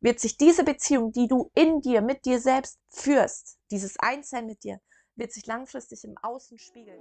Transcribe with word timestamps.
wird 0.00 0.20
sich 0.20 0.36
diese 0.36 0.64
Beziehung, 0.64 1.12
die 1.12 1.28
du 1.28 1.50
in 1.54 1.80
dir, 1.80 2.02
mit 2.02 2.24
dir 2.24 2.40
selbst 2.40 2.78
führst, 2.88 3.58
dieses 3.70 3.98
Einssein 3.98 4.46
mit 4.46 4.64
dir, 4.64 4.80
wird 5.16 5.32
sich 5.32 5.46
langfristig 5.46 6.04
im 6.04 6.16
Außen 6.18 6.58
spiegeln. 6.58 7.00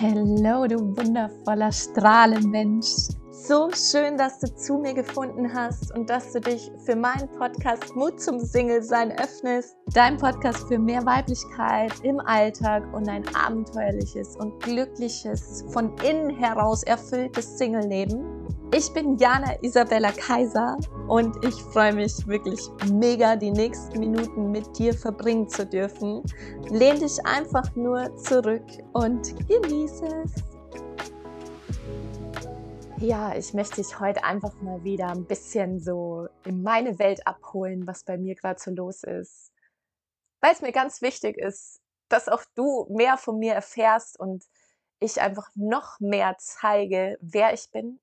Hallo, 0.00 0.66
du 0.66 0.96
wundervoller 0.96 1.70
Strahlenmensch. 1.70 3.14
So 3.30 3.70
schön, 3.70 4.16
dass 4.16 4.40
du 4.40 4.52
zu 4.52 4.78
mir 4.78 4.92
gefunden 4.92 5.54
hast 5.54 5.96
und 5.96 6.10
dass 6.10 6.32
du 6.32 6.40
dich 6.40 6.68
für 6.84 6.96
meinen 6.96 7.28
Podcast 7.38 7.94
Mut 7.94 8.20
zum 8.20 8.40
Single-Sein 8.40 9.12
öffnest. 9.12 9.76
Dein 9.92 10.16
Podcast 10.16 10.66
für 10.66 10.80
mehr 10.80 11.06
Weiblichkeit 11.06 11.92
im 12.02 12.18
Alltag 12.18 12.82
und 12.92 13.08
ein 13.08 13.22
abenteuerliches 13.36 14.36
und 14.36 14.60
glückliches, 14.64 15.64
von 15.68 15.96
innen 15.98 16.30
heraus 16.30 16.82
erfülltes 16.82 17.56
Single-Leben. 17.56 18.24
Ich 18.76 18.92
bin 18.92 19.16
Jana 19.18 19.54
Isabella 19.62 20.10
Kaiser 20.10 20.76
und 21.06 21.44
ich 21.44 21.54
freue 21.54 21.94
mich 21.94 22.26
wirklich 22.26 22.58
mega, 22.90 23.36
die 23.36 23.52
nächsten 23.52 24.00
Minuten 24.00 24.50
mit 24.50 24.76
dir 24.76 24.92
verbringen 24.92 25.48
zu 25.48 25.64
dürfen. 25.64 26.24
Lehn 26.70 26.98
dich 26.98 27.24
einfach 27.24 27.72
nur 27.76 28.16
zurück 28.16 28.66
und 28.92 29.32
genieße 29.46 30.06
es. 30.24 30.32
Ja, 32.98 33.36
ich 33.36 33.54
möchte 33.54 33.76
dich 33.76 34.00
heute 34.00 34.24
einfach 34.24 34.60
mal 34.60 34.82
wieder 34.82 35.06
ein 35.06 35.24
bisschen 35.24 35.78
so 35.78 36.26
in 36.44 36.64
meine 36.64 36.98
Welt 36.98 37.24
abholen, 37.28 37.86
was 37.86 38.02
bei 38.02 38.18
mir 38.18 38.34
gerade 38.34 38.58
so 38.58 38.72
los 38.72 39.04
ist. 39.04 39.52
Weil 40.40 40.52
es 40.52 40.62
mir 40.62 40.72
ganz 40.72 41.00
wichtig 41.00 41.38
ist, 41.38 41.80
dass 42.08 42.28
auch 42.28 42.42
du 42.56 42.88
mehr 42.90 43.18
von 43.18 43.38
mir 43.38 43.54
erfährst 43.54 44.18
und 44.18 44.42
ich 44.98 45.20
einfach 45.20 45.48
noch 45.54 46.00
mehr 46.00 46.34
zeige, 46.40 47.18
wer 47.20 47.54
ich 47.54 47.70
bin 47.70 48.00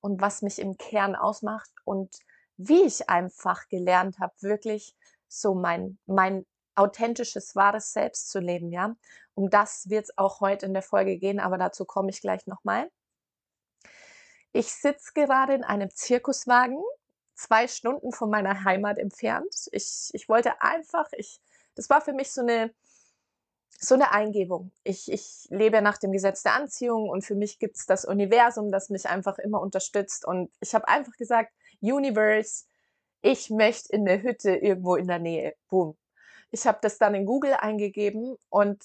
und 0.00 0.20
was 0.20 0.42
mich 0.42 0.58
im 0.58 0.76
Kern 0.76 1.14
ausmacht 1.14 1.70
und 1.84 2.14
wie 2.56 2.82
ich 2.82 3.08
einfach 3.08 3.68
gelernt 3.68 4.18
habe, 4.18 4.34
wirklich 4.40 4.94
so 5.28 5.54
mein, 5.54 5.98
mein 6.06 6.44
authentisches, 6.74 7.56
wahres 7.56 7.92
Selbst 7.92 8.30
zu 8.30 8.38
leben, 8.38 8.70
ja. 8.70 8.96
Um 9.34 9.50
das 9.50 9.88
wird 9.88 10.04
es 10.04 10.18
auch 10.18 10.40
heute 10.40 10.66
in 10.66 10.74
der 10.74 10.82
Folge 10.82 11.16
gehen, 11.18 11.40
aber 11.40 11.58
dazu 11.58 11.84
komme 11.84 12.10
ich 12.10 12.20
gleich 12.20 12.46
nochmal. 12.46 12.90
Ich 14.52 14.72
sitze 14.72 15.12
gerade 15.14 15.54
in 15.54 15.64
einem 15.64 15.90
Zirkuswagen, 15.90 16.82
zwei 17.34 17.68
Stunden 17.68 18.12
von 18.12 18.30
meiner 18.30 18.64
Heimat 18.64 18.98
entfernt. 18.98 19.68
Ich, 19.72 20.10
ich 20.12 20.28
wollte 20.28 20.60
einfach, 20.60 21.08
ich, 21.12 21.40
das 21.74 21.88
war 21.88 22.00
für 22.00 22.12
mich 22.12 22.32
so 22.32 22.40
eine, 22.40 22.74
so 23.82 23.94
eine 23.94 24.12
Eingebung. 24.12 24.70
Ich, 24.84 25.10
ich 25.10 25.46
lebe 25.48 25.80
nach 25.80 25.96
dem 25.96 26.12
Gesetz 26.12 26.42
der 26.42 26.54
Anziehung 26.54 27.08
und 27.08 27.24
für 27.24 27.34
mich 27.34 27.58
gibt 27.58 27.76
es 27.76 27.86
das 27.86 28.04
Universum, 28.04 28.70
das 28.70 28.90
mich 28.90 29.08
einfach 29.08 29.38
immer 29.38 29.60
unterstützt. 29.60 30.26
Und 30.26 30.50
ich 30.60 30.74
habe 30.74 30.86
einfach 30.86 31.16
gesagt, 31.16 31.52
Universe, 31.80 32.66
ich 33.22 33.48
möchte 33.48 33.92
in 33.92 34.04
der 34.04 34.22
Hütte 34.22 34.54
irgendwo 34.54 34.96
in 34.96 35.08
der 35.08 35.18
Nähe. 35.18 35.54
Boom. 35.70 35.96
Ich 36.50 36.66
habe 36.66 36.78
das 36.82 36.98
dann 36.98 37.14
in 37.14 37.24
Google 37.24 37.54
eingegeben 37.54 38.36
und 38.50 38.84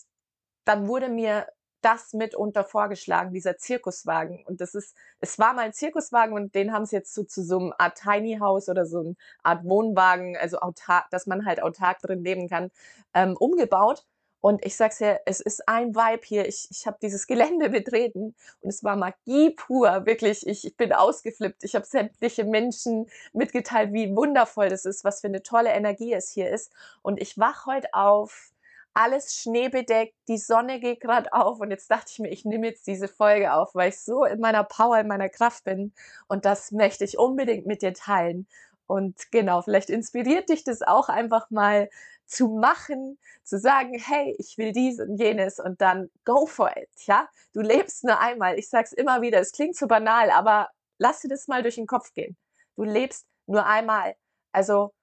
dann 0.63 0.87
wurde 0.87 1.09
mir 1.09 1.47
das 1.81 2.13
mitunter 2.13 2.63
vorgeschlagen, 2.63 3.33
dieser 3.33 3.57
Zirkuswagen. 3.57 4.43
Und 4.45 4.61
das 4.61 4.75
ist, 4.75 4.95
es 5.19 5.37
war 5.37 5.53
mal 5.53 5.65
ein 5.65 5.73
Zirkuswagen 5.73 6.33
und 6.33 6.55
den 6.55 6.73
haben 6.73 6.85
sie 6.85 6.95
jetzt 6.95 7.13
so 7.13 7.23
zu 7.23 7.43
so 7.43 7.59
einem 7.59 7.73
Art 7.77 7.99
Tiny 8.01 8.37
House 8.39 8.69
oder 8.69 8.85
so 8.85 9.01
eine 9.01 9.15
Art 9.43 9.65
Wohnwagen, 9.65 10.37
also 10.37 10.59
autark, 10.59 11.09
dass 11.11 11.27
man 11.27 11.45
halt 11.45 11.61
autark 11.61 11.99
drin 11.99 12.23
leben 12.23 12.49
kann, 12.49 12.71
ähm, 13.13 13.35
umgebaut. 13.37 14.05
Und 14.45 14.63
ich 14.63 14.75
sag's 14.75 14.99
ja, 14.99 15.17
es 15.25 15.39
ist 15.39 15.67
ein 15.67 15.95
Vibe 15.95 16.21
hier. 16.23 16.47
Ich, 16.47 16.67
ich 16.69 16.85
habe 16.85 16.99
dieses 17.01 17.25
Gelände 17.27 17.67
betreten 17.67 18.35
und 18.61 18.69
es 18.69 18.83
war 18.83 18.95
Magie 18.95 19.49
pur. 19.49 20.05
Wirklich, 20.05 20.45
ich, 20.45 20.67
ich 20.67 20.77
bin 20.77 20.93
ausgeflippt. 20.93 21.63
Ich 21.63 21.73
habe 21.73 21.83
sämtliche 21.83 22.43
Menschen 22.43 23.09
mitgeteilt, 23.33 23.91
wie 23.91 24.15
wundervoll 24.15 24.69
das 24.69 24.85
ist, 24.85 25.03
was 25.03 25.21
für 25.21 25.27
eine 25.29 25.41
tolle 25.41 25.71
Energie 25.71 26.13
es 26.13 26.29
hier 26.29 26.51
ist. 26.51 26.71
Und 27.01 27.19
ich 27.19 27.39
wach 27.39 27.65
heute 27.65 27.87
auf, 27.93 28.51
alles 28.93 29.35
schneebedeckt, 29.35 30.13
die 30.27 30.37
Sonne 30.37 30.79
geht 30.79 31.01
gerade 31.01 31.33
auf 31.33 31.59
und 31.59 31.71
jetzt 31.71 31.89
dachte 31.89 32.11
ich 32.11 32.19
mir, 32.19 32.29
ich 32.29 32.45
nehme 32.45 32.67
jetzt 32.67 32.85
diese 32.85 33.07
Folge 33.07 33.51
auf, 33.51 33.73
weil 33.73 33.89
ich 33.89 33.99
so 33.99 34.25
in 34.25 34.39
meiner 34.39 34.63
Power, 34.63 34.99
in 34.99 35.07
meiner 35.07 35.27
Kraft 35.27 35.63
bin 35.63 35.91
und 36.27 36.45
das 36.45 36.71
möchte 36.71 37.03
ich 37.03 37.17
unbedingt 37.17 37.65
mit 37.65 37.81
dir 37.81 37.95
teilen. 37.95 38.45
Und 38.87 39.31
genau, 39.31 39.63
vielleicht 39.63 39.89
inspiriert 39.89 40.49
dich 40.49 40.63
das 40.63 40.83
auch 40.83 41.09
einfach 41.09 41.49
mal 41.49 41.89
zu 42.25 42.47
machen, 42.47 43.17
zu 43.43 43.59
sagen, 43.59 43.97
hey, 43.99 44.35
ich 44.39 44.57
will 44.57 44.71
dies 44.71 44.99
und 44.99 45.17
jenes 45.17 45.59
und 45.59 45.81
dann 45.81 46.09
go 46.23 46.45
for 46.45 46.75
it, 46.75 46.89
ja? 47.05 47.29
Du 47.53 47.61
lebst 47.61 48.03
nur 48.03 48.19
einmal. 48.19 48.57
Ich 48.57 48.69
sag's 48.69 48.93
immer 48.93 49.21
wieder, 49.21 49.39
es 49.39 49.51
klingt 49.51 49.75
so 49.75 49.87
banal, 49.87 50.31
aber 50.31 50.69
lass 50.97 51.21
dir 51.21 51.29
das 51.29 51.47
mal 51.47 51.61
durch 51.61 51.75
den 51.75 51.87
Kopf 51.87 52.13
gehen. 52.13 52.37
Du 52.75 52.83
lebst 52.83 53.27
nur 53.45 53.65
einmal. 53.65 54.15
Also 54.51 54.93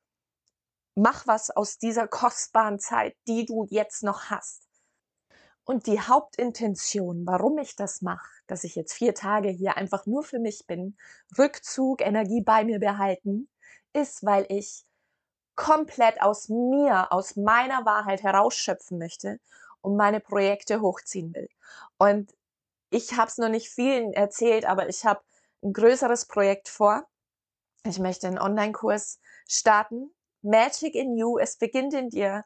mach 0.94 1.26
was 1.26 1.50
aus 1.50 1.78
dieser 1.78 2.08
kostbaren 2.08 2.78
Zeit, 2.78 3.16
die 3.26 3.46
du 3.46 3.66
jetzt 3.70 4.02
noch 4.02 4.24
hast. 4.30 4.68
Und 5.64 5.86
die 5.86 6.00
Hauptintention, 6.00 7.24
warum 7.24 7.58
ich 7.58 7.76
das 7.76 8.02
mache, 8.02 8.28
dass 8.48 8.64
ich 8.64 8.74
jetzt 8.74 8.94
vier 8.94 9.14
Tage 9.14 9.48
hier 9.48 9.76
einfach 9.76 10.06
nur 10.06 10.24
für 10.24 10.40
mich 10.40 10.66
bin, 10.66 10.96
Rückzug, 11.38 12.00
Energie 12.00 12.42
bei 12.42 12.64
mir 12.64 12.80
behalten, 12.80 13.48
ist, 13.92 14.24
weil 14.24 14.44
ich 14.48 14.84
komplett 15.54 16.20
aus 16.22 16.48
mir, 16.48 17.12
aus 17.12 17.36
meiner 17.36 17.84
Wahrheit 17.84 18.22
herausschöpfen 18.22 18.98
möchte 18.98 19.38
und 19.80 19.96
meine 19.96 20.20
Projekte 20.20 20.80
hochziehen 20.80 21.34
will. 21.34 21.48
Und 21.98 22.34
ich 22.90 23.16
habe 23.16 23.28
es 23.28 23.38
noch 23.38 23.48
nicht 23.48 23.68
vielen 23.68 24.12
erzählt, 24.12 24.64
aber 24.64 24.88
ich 24.88 25.04
habe 25.04 25.22
ein 25.62 25.72
größeres 25.72 26.26
Projekt 26.26 26.68
vor. 26.68 27.06
Ich 27.84 27.98
möchte 27.98 28.26
einen 28.26 28.38
Online-Kurs 28.38 29.18
starten. 29.48 30.14
Magic 30.42 30.94
in 30.94 31.16
You, 31.16 31.38
es 31.38 31.56
beginnt 31.56 31.94
in 31.94 32.10
dir. 32.10 32.44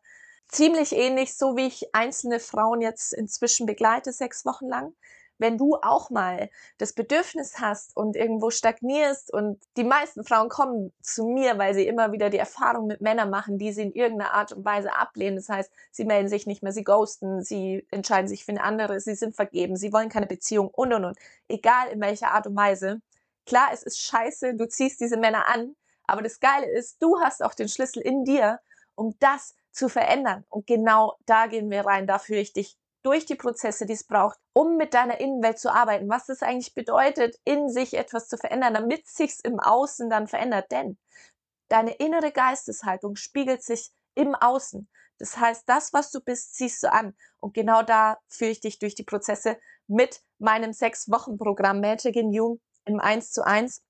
Ziemlich 0.49 0.93
ähnlich, 0.93 1.37
so 1.37 1.57
wie 1.57 1.67
ich 1.67 1.95
einzelne 1.95 2.39
Frauen 2.39 2.81
jetzt 2.81 3.13
inzwischen 3.13 3.67
begleite, 3.67 4.13
sechs 4.13 4.45
Wochen 4.45 4.69
lang 4.69 4.95
wenn 5.39 5.59
du 5.59 5.77
auch 5.77 6.11
mal 6.11 6.51
das 6.79 6.93
Bedürfnis 6.93 7.59
hast 7.61 7.97
und 7.97 8.17
irgendwo 8.17 8.51
stagnierst 8.51 9.33
und 9.33 9.63
die 9.77 9.85
meisten 9.85 10.25
Frauen 10.25 10.49
kommen 10.49 10.93
zu 11.03 11.27
mir, 11.27 11.59
weil 11.59 11.75
sie 11.75 11.87
immer 11.87 12.13
wieder 12.13 12.31
die 12.31 12.39
Erfahrung 12.39 12.87
mit 12.87 13.01
Männern 13.01 13.31
machen, 13.31 13.59
die 13.59 13.73
sie 13.73 13.83
in 13.83 13.93
irgendeiner 13.93 14.33
Art 14.33 14.53
und 14.53 14.65
Weise 14.65 14.95
ablehnen. 14.95 15.37
Das 15.37 15.49
heißt, 15.49 15.71
sie 15.91 16.05
melden 16.05 16.29
sich 16.29 16.47
nicht 16.47 16.63
mehr, 16.63 16.73
sie 16.73 16.85
ghosten, 16.85 17.43
sie 17.43 17.87
entscheiden 17.91 18.29
sich 18.29 18.45
für 18.45 18.53
eine 18.53 18.63
andere, 18.63 19.01
sie 19.01 19.15
sind 19.15 19.37
vergeben, 19.37 19.77
sie 19.77 19.93
wollen 19.93 20.09
keine 20.09 20.27
Beziehung 20.27 20.69
und 20.69 20.93
und 20.93 21.05
und. 21.05 21.19
Egal 21.49 21.89
in 21.89 22.01
welcher 22.01 22.33
Art 22.33 22.47
und 22.47 22.57
Weise. 22.57 23.01
Klar, 23.47 23.69
es 23.73 23.83
ist 23.83 24.01
scheiße, 24.01 24.55
du 24.55 24.69
ziehst 24.69 25.01
diese 25.01 25.17
Männer 25.17 25.49
an, 25.49 25.77
aber 26.07 26.23
das 26.23 26.41
Geile 26.41 26.69
ist, 26.69 27.03
du 27.03 27.21
hast 27.21 27.43
auch 27.43 27.55
den 27.55 27.69
Schlüssel 27.69 28.01
in 28.01 28.25
dir, 28.25 28.61
um 28.95 29.15
das 29.21 29.55
zu 29.71 29.89
verändern. 29.89 30.45
Und 30.49 30.67
genau 30.67 31.17
da 31.27 31.47
gehen 31.47 31.71
wir 31.71 31.85
rein. 31.85 32.07
Da 32.07 32.19
führe 32.19 32.41
ich 32.41 32.53
dich 32.53 32.77
durch 33.07 33.25
die 33.25 33.37
Prozesse, 33.37 33.87
die 33.87 33.93
es 33.93 34.03
braucht, 34.03 34.37
um 34.53 34.77
mit 34.77 34.93
deiner 34.93 35.21
Innenwelt 35.21 35.61
zu 35.61 35.73
arbeiten, 35.73 36.09
was 36.09 36.27
das 36.27 36.43
eigentlich 36.43 36.75
bedeutet, 36.75 37.39
in 37.45 37.69
sich 37.69 37.95
etwas 37.95 38.27
zu 38.27 38.37
verändern, 38.37 38.75
damit 38.75 39.07
sich's 39.07 39.39
im 39.39 39.61
Außen 39.61 40.11
dann 40.11 40.27
verändert. 40.27 40.73
Denn 40.73 40.99
deine 41.69 41.95
innere 41.95 42.33
Geisteshaltung 42.33 43.15
spiegelt 43.15 43.63
sich 43.63 43.93
im 44.17 44.35
Außen. 44.35 44.89
Das 45.19 45.39
heißt, 45.39 45.69
das, 45.69 45.93
was 45.93 46.11
du 46.11 46.21
bist, 46.21 46.57
ziehst 46.57 46.83
du 46.83 46.91
an. 46.91 47.15
Und 47.39 47.55
genau 47.55 47.83
da 47.83 48.19
führe 48.27 48.51
ich 48.51 48.61
dich 48.61 48.81
durch 48.81 48.97
die 48.97 49.05
Prozesse 49.05 49.57
mit 49.87 50.21
meinem 50.39 50.73
Sechs-Wochen-Programm 50.73 51.81
Magic 51.81 52.17
in 52.17 52.33
You 52.33 52.59
im 52.87 52.99
1 52.99 53.31
zu 53.31 53.47
1. 53.47 53.83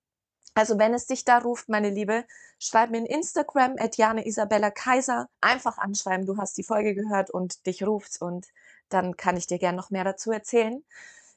Also 0.53 0.77
wenn 0.77 0.93
es 0.93 1.07
dich 1.07 1.25
da 1.25 1.39
ruft, 1.39 1.69
meine 1.69 1.89
Liebe, 1.89 2.23
schreib 2.59 2.91
mir 2.91 2.99
in 2.99 3.07
Instagram 3.07 3.77
at 3.79 3.97
Jane 3.97 4.27
Isabella 4.27 4.69
Kaiser. 4.69 5.27
Einfach 5.41 5.79
anschreiben, 5.79 6.27
du 6.27 6.37
hast 6.37 6.55
die 6.57 6.63
Folge 6.63 6.93
gehört 6.93 7.31
und 7.31 7.65
dich 7.65 7.83
ruft's 7.83 8.21
und 8.21 8.47
dann 8.89 9.17
kann 9.17 9.37
ich 9.37 9.47
dir 9.47 9.59
gerne 9.59 9.77
noch 9.77 9.89
mehr 9.89 10.03
dazu 10.03 10.31
erzählen. 10.31 10.83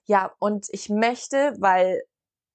Ja, 0.07 0.33
und 0.39 0.69
ich 0.71 0.89
möchte, 0.89 1.55
weil 1.59 2.03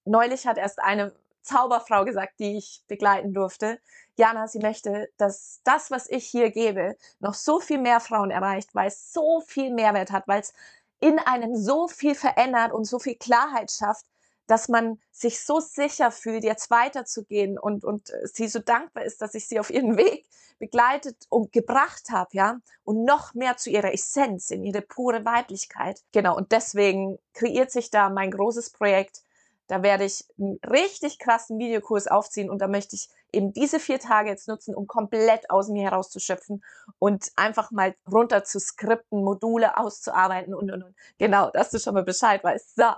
neulich 0.06 0.48
hat 0.48 0.58
erst 0.58 0.80
eine 0.80 1.14
Zauberfrau 1.42 2.06
gesagt, 2.06 2.40
die 2.40 2.58
ich 2.58 2.84
begleiten 2.88 3.34
durfte, 3.34 3.80
Jana, 4.18 4.48
sie 4.48 4.60
möchte, 4.60 5.10
dass 5.18 5.62
das, 5.64 5.92
was 5.92 6.10
ich 6.10 6.26
hier 6.26 6.50
gebe, 6.52 6.96
noch 7.20 7.34
so 7.34 7.60
viel 7.60 7.78
mehr 7.78 8.00
Frauen 8.00 8.32
erreicht, 8.32 8.74
weil 8.74 8.88
es 8.88 9.12
so 9.14 9.42
viel 9.42 9.72
Mehrwert 9.74 10.12
hat, 10.12 10.28
weil 10.28 10.42
es 10.42 10.54
in 11.02 11.20
einem 11.20 11.56
so 11.56 11.88
viel 11.88 12.16
verändert 12.16 12.72
und 12.72 12.86
so 12.86 13.00
viel 13.00 13.16
Klarheit 13.16 13.72
schafft, 13.72 14.06
dass 14.48 14.70
man 14.70 15.00
sich 15.12 15.44
so 15.44 15.60
sicher 15.60 16.12
fühlt, 16.12 16.44
jetzt 16.44 16.70
weiterzugehen 16.70 17.58
und, 17.58 17.84
und 17.84 18.12
sie 18.24 18.48
so 18.48 18.60
dankbar 18.60 19.04
ist, 19.04 19.22
dass 19.22 19.36
ich 19.36 19.48
sie 19.48 19.60
auf 19.60 19.70
ihren 19.70 19.98
Weg 19.98 20.26
begleitet 20.58 21.26
und 21.30 21.52
gebracht 21.52 22.10
habe, 22.12 22.30
ja, 22.34 22.60
und 22.84 23.04
noch 23.04 23.34
mehr 23.34 23.58
zu 23.58 23.70
ihrer 23.70 23.94
Essenz, 23.94 24.52
in 24.52 24.64
ihre 24.64 24.82
pure 24.82 25.26
Weiblichkeit. 25.26 26.02
Genau, 26.14 26.38
und 26.38 26.52
deswegen 26.52 27.20
kreiert 27.34 27.72
sich 27.72 27.90
da 27.90 28.10
mein 28.10 28.32
großes 28.32 28.70
Projekt 28.70 29.25
Da 29.68 29.82
werde 29.82 30.06
ich 30.06 30.26
einen 30.38 30.60
richtig 30.70 31.18
krassen 31.18 31.58
Videokurs 31.58 32.08
aufziehen 32.08 32.50
und 32.50 32.60
da 32.60 32.68
möchte 32.68 32.96
ich 32.96 33.10
eben 33.32 33.52
diese 33.52 33.80
vier 33.80 34.00
Tage 34.00 34.30
jetzt 34.30 34.48
nutzen, 34.48 34.76
um 34.76 34.86
komplett 34.88 35.50
aus 35.50 35.70
mir 35.70 35.84
herauszuschöpfen 35.84 36.64
und 37.00 37.32
einfach 37.36 37.72
mal 37.72 37.96
runter 38.12 38.44
zu 38.44 38.60
skripten, 38.60 39.24
Module 39.24 39.78
auszuarbeiten 39.78 40.54
und, 40.54 40.72
und, 40.72 40.84
und. 40.84 40.96
Genau, 41.18 41.50
dass 41.50 41.72
du 41.72 41.80
schon 41.80 41.96
mal 41.96 42.04
Bescheid 42.04 42.44
weißt. 42.44 42.76
So, 42.76 42.92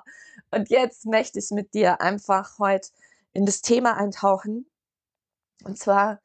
und 0.51 0.69
jetzt 0.69 1.05
möchte 1.05 1.39
ich 1.39 1.51
mit 1.51 1.73
dir 1.73 2.01
einfach 2.01 2.59
heute 2.59 2.89
in 3.33 3.45
das 3.45 3.61
Thema 3.61 3.95
eintauchen. 3.95 4.69
Und 5.63 5.79
zwar, 5.79 6.19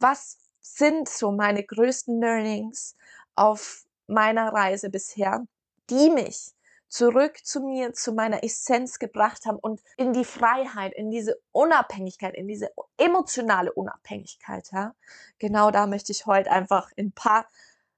was 0.00 0.38
sind 0.60 1.08
so 1.08 1.30
meine 1.30 1.62
größten 1.62 2.20
Learnings 2.20 2.96
auf 3.36 3.84
meiner 4.06 4.52
Reise 4.52 4.90
bisher, 4.90 5.46
die 5.90 6.10
mich 6.10 6.52
zurück 6.94 7.44
zu 7.44 7.60
mir, 7.60 7.92
zu 7.92 8.12
meiner 8.12 8.44
Essenz 8.44 9.00
gebracht 9.00 9.46
haben 9.46 9.58
und 9.58 9.82
in 9.96 10.12
die 10.12 10.24
Freiheit, 10.24 10.92
in 10.94 11.10
diese 11.10 11.40
Unabhängigkeit, 11.50 12.36
in 12.36 12.46
diese 12.46 12.70
emotionale 12.96 13.72
Unabhängigkeit. 13.72 14.70
Ja? 14.70 14.94
Genau 15.40 15.72
da 15.72 15.88
möchte 15.88 16.12
ich 16.12 16.26
heute 16.26 16.52
einfach 16.52 16.92
in 16.94 17.08
ein 17.08 17.12
paar 17.12 17.48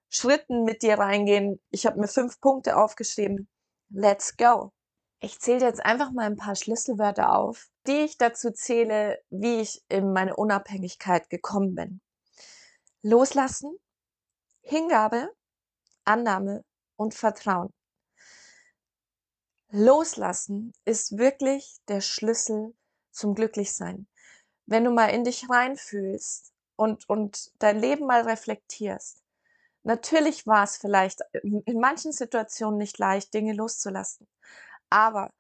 Schritten 0.09 0.65
mit 0.65 0.81
dir 0.83 0.99
reingehen. 0.99 1.61
Ich 1.71 1.85
habe 1.85 2.01
mir 2.01 2.09
fünf 2.09 2.41
Punkte 2.41 2.79
aufgeschrieben. 2.79 3.49
Let's 3.91 4.39
go. 4.39 4.73
Ich 5.21 5.41
zähle 5.41 5.67
jetzt 5.67 5.85
einfach 5.85 6.11
mal 6.13 6.25
ein 6.25 6.37
paar 6.37 6.57
Schlüsselwörter 6.57 7.37
auf, 7.37 7.69
die 7.87 8.01
ich 8.05 8.17
dazu 8.17 8.51
zähle, 8.51 9.19
wie 9.29 9.61
ich 9.61 9.85
in 9.91 10.15
meine 10.15 10.37
Unabhängigkeit 10.37 11.29
gekommen 11.29 11.75
bin. 11.75 12.01
Loslassen, 13.03 13.77
Hingabe, 14.63 15.29
Annahme 16.07 16.65
und 16.97 17.13
Vertrauen. 17.13 17.76
Loslassen 19.79 20.73
ist 20.87 21.19
wirklich 21.19 21.77
der 21.87 22.01
Schlüssel 22.01 22.75
zum 23.11 23.35
Glücklichsein. 23.35 24.07
Wenn 24.65 24.85
du 24.85 24.91
mal 24.91 25.09
in 25.09 25.23
dich 25.23 25.51
reinfühlst 25.51 26.55
und, 26.77 27.07
und 27.11 27.53
dein 27.59 27.79
Leben 27.79 28.07
mal 28.07 28.23
reflektierst, 28.23 29.23
natürlich 29.83 30.47
war 30.47 30.65
es 30.65 30.79
vielleicht 30.79 31.21
in 31.43 31.79
manchen 31.79 32.13
Situationen 32.13 32.79
nicht 32.79 32.97
leicht, 32.97 33.35
Dinge 33.35 33.53
loszulassen. 33.53 34.27
Aber 34.89 35.31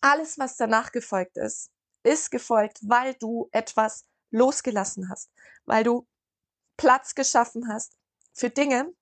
alles, 0.00 0.40
was 0.40 0.56
danach 0.56 0.90
gefolgt 0.90 1.36
ist, 1.36 1.70
ist 2.02 2.32
gefolgt, 2.32 2.80
weil 2.82 3.14
du 3.14 3.48
etwas 3.52 4.04
losgelassen 4.32 5.08
hast, 5.08 5.30
weil 5.64 5.84
du 5.84 6.08
Platz 6.76 7.14
geschaffen 7.14 7.68
hast 7.68 7.96
für 8.32 8.50
Dinge, 8.50 8.92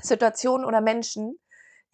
Situationen 0.00 0.64
oder 0.64 0.80
Menschen, 0.80 1.40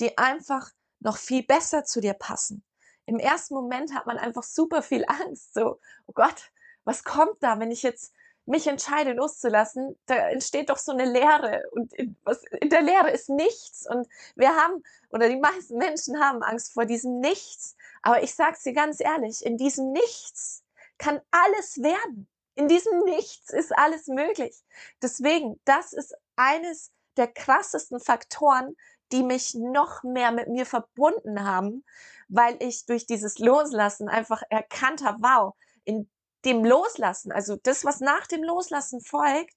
die 0.00 0.18
einfach 0.18 0.75
noch 1.06 1.16
viel 1.16 1.44
besser 1.44 1.84
zu 1.84 2.00
dir 2.00 2.14
passen. 2.14 2.64
Im 3.06 3.20
ersten 3.20 3.54
Moment 3.54 3.94
hat 3.94 4.06
man 4.06 4.18
einfach 4.18 4.42
super 4.42 4.82
viel 4.82 5.04
Angst, 5.08 5.54
so, 5.54 5.80
oh 6.06 6.12
Gott, 6.12 6.50
was 6.84 7.04
kommt 7.04 7.42
da, 7.42 7.58
wenn 7.58 7.70
ich 7.70 7.82
jetzt 7.82 8.12
mich 8.44 8.66
entscheide 8.66 9.12
loszulassen, 9.12 9.98
da 10.06 10.14
entsteht 10.28 10.70
doch 10.70 10.78
so 10.78 10.92
eine 10.92 11.04
Leere 11.04 11.62
und 11.72 11.92
in, 11.94 12.16
was, 12.22 12.44
in 12.60 12.70
der 12.70 12.82
Leere 12.82 13.10
ist 13.10 13.28
nichts 13.28 13.88
und 13.90 14.06
wir 14.36 14.50
haben 14.50 14.84
oder 15.10 15.28
die 15.28 15.40
meisten 15.40 15.78
Menschen 15.78 16.20
haben 16.20 16.44
Angst 16.44 16.72
vor 16.72 16.84
diesem 16.84 17.18
Nichts. 17.18 17.76
Aber 18.02 18.22
ich 18.22 18.34
sag's 18.34 18.62
dir 18.62 18.72
ganz 18.72 19.00
ehrlich, 19.00 19.44
in 19.44 19.56
diesem 19.56 19.90
Nichts 19.90 20.62
kann 20.96 21.20
alles 21.32 21.82
werden. 21.82 22.28
In 22.54 22.68
diesem 22.68 23.00
Nichts 23.00 23.52
ist 23.52 23.76
alles 23.76 24.06
möglich. 24.06 24.62
Deswegen, 25.02 25.60
das 25.64 25.92
ist 25.92 26.14
eines 26.36 26.92
der 27.16 27.26
krassesten 27.26 27.98
Faktoren, 27.98 28.76
die 29.12 29.22
mich 29.22 29.54
noch 29.54 30.02
mehr 30.02 30.32
mit 30.32 30.48
mir 30.48 30.66
verbunden 30.66 31.44
haben, 31.44 31.84
weil 32.28 32.56
ich 32.60 32.86
durch 32.86 33.06
dieses 33.06 33.38
Loslassen 33.38 34.08
einfach 34.08 34.42
erkannt 34.50 35.04
habe, 35.04 35.18
wow, 35.20 35.54
in 35.84 36.10
dem 36.44 36.64
Loslassen, 36.64 37.32
also 37.32 37.56
das, 37.56 37.84
was 37.84 38.00
nach 38.00 38.26
dem 38.26 38.42
Loslassen 38.42 39.00
folgt, 39.00 39.54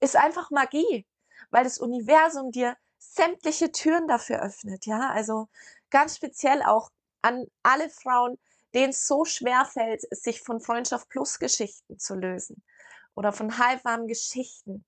ist 0.00 0.16
einfach 0.16 0.50
Magie, 0.50 1.06
weil 1.50 1.64
das 1.64 1.78
Universum 1.78 2.50
dir 2.50 2.76
sämtliche 2.98 3.72
Türen 3.72 4.08
dafür 4.08 4.42
öffnet, 4.42 4.86
ja, 4.86 5.10
also 5.10 5.48
ganz 5.90 6.16
speziell 6.16 6.62
auch 6.62 6.90
an 7.22 7.46
alle 7.62 7.88
Frauen, 7.88 8.38
denen 8.74 8.90
es 8.90 9.06
so 9.06 9.24
schwer 9.24 9.64
fällt, 9.64 10.02
sich 10.14 10.42
von 10.42 10.60
Freundschaft 10.60 11.08
Plus 11.08 11.38
Geschichten 11.38 11.98
zu 11.98 12.14
lösen 12.14 12.62
oder 13.14 13.32
von 13.32 13.58
halbwarmen 13.58 14.06
Geschichten, 14.06 14.84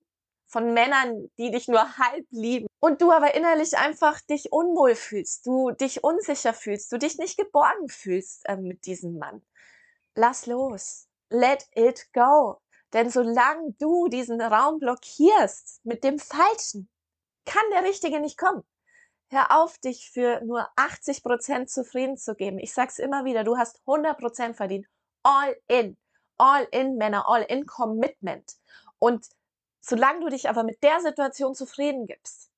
von 0.48 0.72
Männern, 0.72 1.30
die 1.38 1.50
dich 1.50 1.68
nur 1.68 1.98
halb 1.98 2.26
lieben 2.30 2.66
und 2.80 3.02
du 3.02 3.12
aber 3.12 3.34
innerlich 3.34 3.76
einfach 3.76 4.20
dich 4.22 4.50
unwohl 4.50 4.94
fühlst, 4.94 5.46
du 5.46 5.70
dich 5.70 6.02
unsicher 6.02 6.54
fühlst, 6.54 6.90
du 6.90 6.98
dich 6.98 7.18
nicht 7.18 7.36
geborgen 7.36 7.88
fühlst 7.88 8.48
äh, 8.48 8.56
mit 8.56 8.86
diesem 8.86 9.18
Mann. 9.18 9.42
Lass 10.14 10.46
los. 10.46 11.06
Let 11.30 11.68
it 11.74 12.08
go. 12.14 12.60
Denn 12.94 13.10
solange 13.10 13.74
du 13.78 14.08
diesen 14.08 14.40
Raum 14.40 14.78
blockierst 14.78 15.84
mit 15.84 16.02
dem 16.02 16.18
Falschen, 16.18 16.88
kann 17.44 17.62
der 17.70 17.84
Richtige 17.84 18.18
nicht 18.18 18.38
kommen. 18.38 18.64
Hör 19.30 19.60
auf, 19.60 19.76
dich 19.78 20.10
für 20.10 20.40
nur 20.42 20.66
80 20.76 21.22
Prozent 21.22 21.70
zufrieden 21.70 22.16
zu 22.16 22.34
geben. 22.34 22.58
Ich 22.58 22.72
sag's 22.72 22.98
immer 22.98 23.26
wieder, 23.26 23.44
du 23.44 23.58
hast 23.58 23.80
100 23.86 24.18
Prozent 24.18 24.56
verdient. 24.56 24.86
All 25.22 25.54
in. 25.66 25.98
All 26.38 26.66
in, 26.70 26.96
Männer, 26.96 27.28
all 27.28 27.42
in 27.42 27.66
Commitment. 27.66 28.54
Und 28.98 29.26
Solange 29.80 30.20
du 30.20 30.28
dich 30.28 30.48
aber 30.48 30.64
mit 30.64 30.82
der 30.82 31.00
Situation 31.00 31.54
zufrieden 31.54 32.06
gibst, 32.06 32.50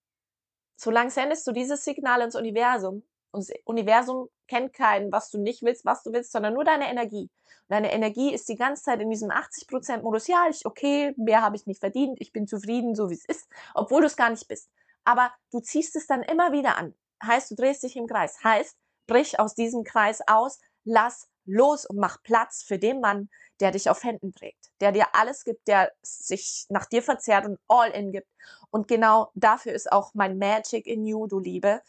solange 0.76 1.10
sendest 1.10 1.46
du 1.46 1.52
dieses 1.52 1.84
Signal 1.84 2.22
ins 2.22 2.34
Universum. 2.34 3.02
Und 3.32 3.48
das 3.48 3.56
Universum 3.64 4.28
kennt 4.48 4.72
keinen, 4.72 5.12
was 5.12 5.30
du 5.30 5.38
nicht 5.38 5.62
willst, 5.62 5.84
was 5.84 6.02
du 6.02 6.12
willst, 6.12 6.32
sondern 6.32 6.54
nur 6.54 6.64
deine 6.64 6.90
Energie. 6.90 7.30
Und 7.68 7.68
deine 7.68 7.92
Energie 7.92 8.32
ist 8.34 8.48
die 8.48 8.56
ganze 8.56 8.82
Zeit 8.82 9.00
in 9.00 9.10
diesem 9.10 9.30
80%-Modus. 9.30 10.26
Ja, 10.26 10.48
ich, 10.50 10.66
okay, 10.66 11.14
mehr 11.16 11.42
habe 11.42 11.54
ich 11.54 11.66
nicht 11.66 11.78
verdient, 11.78 12.20
ich 12.20 12.32
bin 12.32 12.48
zufrieden, 12.48 12.96
so 12.96 13.10
wie 13.10 13.14
es 13.14 13.24
ist, 13.24 13.48
obwohl 13.74 14.00
du 14.00 14.06
es 14.06 14.16
gar 14.16 14.30
nicht 14.30 14.48
bist. 14.48 14.68
Aber 15.04 15.32
du 15.52 15.60
ziehst 15.60 15.94
es 15.94 16.06
dann 16.06 16.22
immer 16.22 16.52
wieder 16.52 16.76
an. 16.76 16.94
Heißt, 17.22 17.52
du 17.52 17.54
drehst 17.54 17.82
dich 17.84 17.96
im 17.96 18.06
Kreis. 18.06 18.42
Heißt, 18.42 18.76
brich 19.06 19.38
aus 19.38 19.54
diesem 19.54 19.84
Kreis 19.84 20.20
aus, 20.26 20.58
lass 20.84 21.28
los 21.44 21.86
und 21.86 21.98
mach 21.98 22.22
Platz 22.22 22.62
für 22.62 22.78
den 22.78 23.00
Mann, 23.00 23.28
der 23.60 23.70
dich 23.70 23.90
auf 23.90 24.02
Händen 24.02 24.32
trägt, 24.32 24.72
der 24.80 24.92
dir 24.92 25.14
alles 25.14 25.44
gibt, 25.44 25.68
der 25.68 25.92
sich 26.02 26.66
nach 26.70 26.86
dir 26.86 27.02
verzehrt 27.02 27.46
und 27.46 27.58
all 27.68 27.90
in 27.90 28.12
gibt. 28.12 28.28
Und 28.70 28.88
genau 28.88 29.30
dafür 29.34 29.72
ist 29.72 29.92
auch 29.92 30.14
mein 30.14 30.38
Magic 30.38 30.86
in 30.86 31.04
You, 31.04 31.26
du 31.26 31.38
Liebe. 31.38 31.82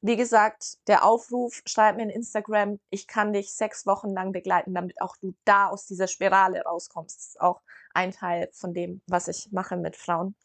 Wie 0.00 0.16
gesagt, 0.16 0.78
der 0.86 1.04
Aufruf, 1.04 1.60
schreib 1.66 1.96
mir 1.96 2.04
in 2.04 2.10
Instagram, 2.10 2.78
ich 2.90 3.06
kann 3.06 3.32
dich 3.32 3.52
sechs 3.52 3.84
Wochen 3.84 4.10
lang 4.10 4.32
begleiten, 4.32 4.74
damit 4.74 5.00
auch 5.00 5.16
du 5.16 5.34
da 5.44 5.68
aus 5.68 5.86
dieser 5.86 6.06
Spirale 6.06 6.62
rauskommst. 6.62 7.16
Das 7.16 7.26
ist 7.28 7.40
auch 7.40 7.60
ein 7.94 8.12
Teil 8.12 8.48
von 8.52 8.74
dem, 8.74 9.02
was 9.06 9.28
ich 9.28 9.50
mache 9.50 9.76
mit 9.76 9.96
Frauen. 9.96 10.36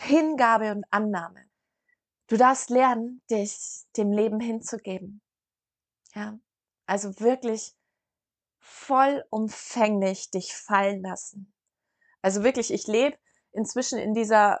Hingabe 0.00 0.72
und 0.72 0.84
Annahme. 0.90 1.44
Du 2.26 2.36
darfst 2.36 2.70
lernen, 2.70 3.22
dich 3.30 3.84
dem 3.96 4.12
Leben 4.12 4.40
hinzugeben. 4.40 5.20
Ja, 6.14 6.38
also 6.86 7.20
wirklich 7.20 7.76
vollumfänglich 8.60 10.30
dich 10.30 10.54
fallen 10.54 11.02
lassen. 11.02 11.52
Also 12.22 12.44
wirklich, 12.44 12.72
ich 12.72 12.86
lebe 12.86 13.16
inzwischen 13.52 13.98
in 13.98 14.14
dieser 14.14 14.60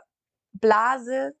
Blase. 0.52 1.36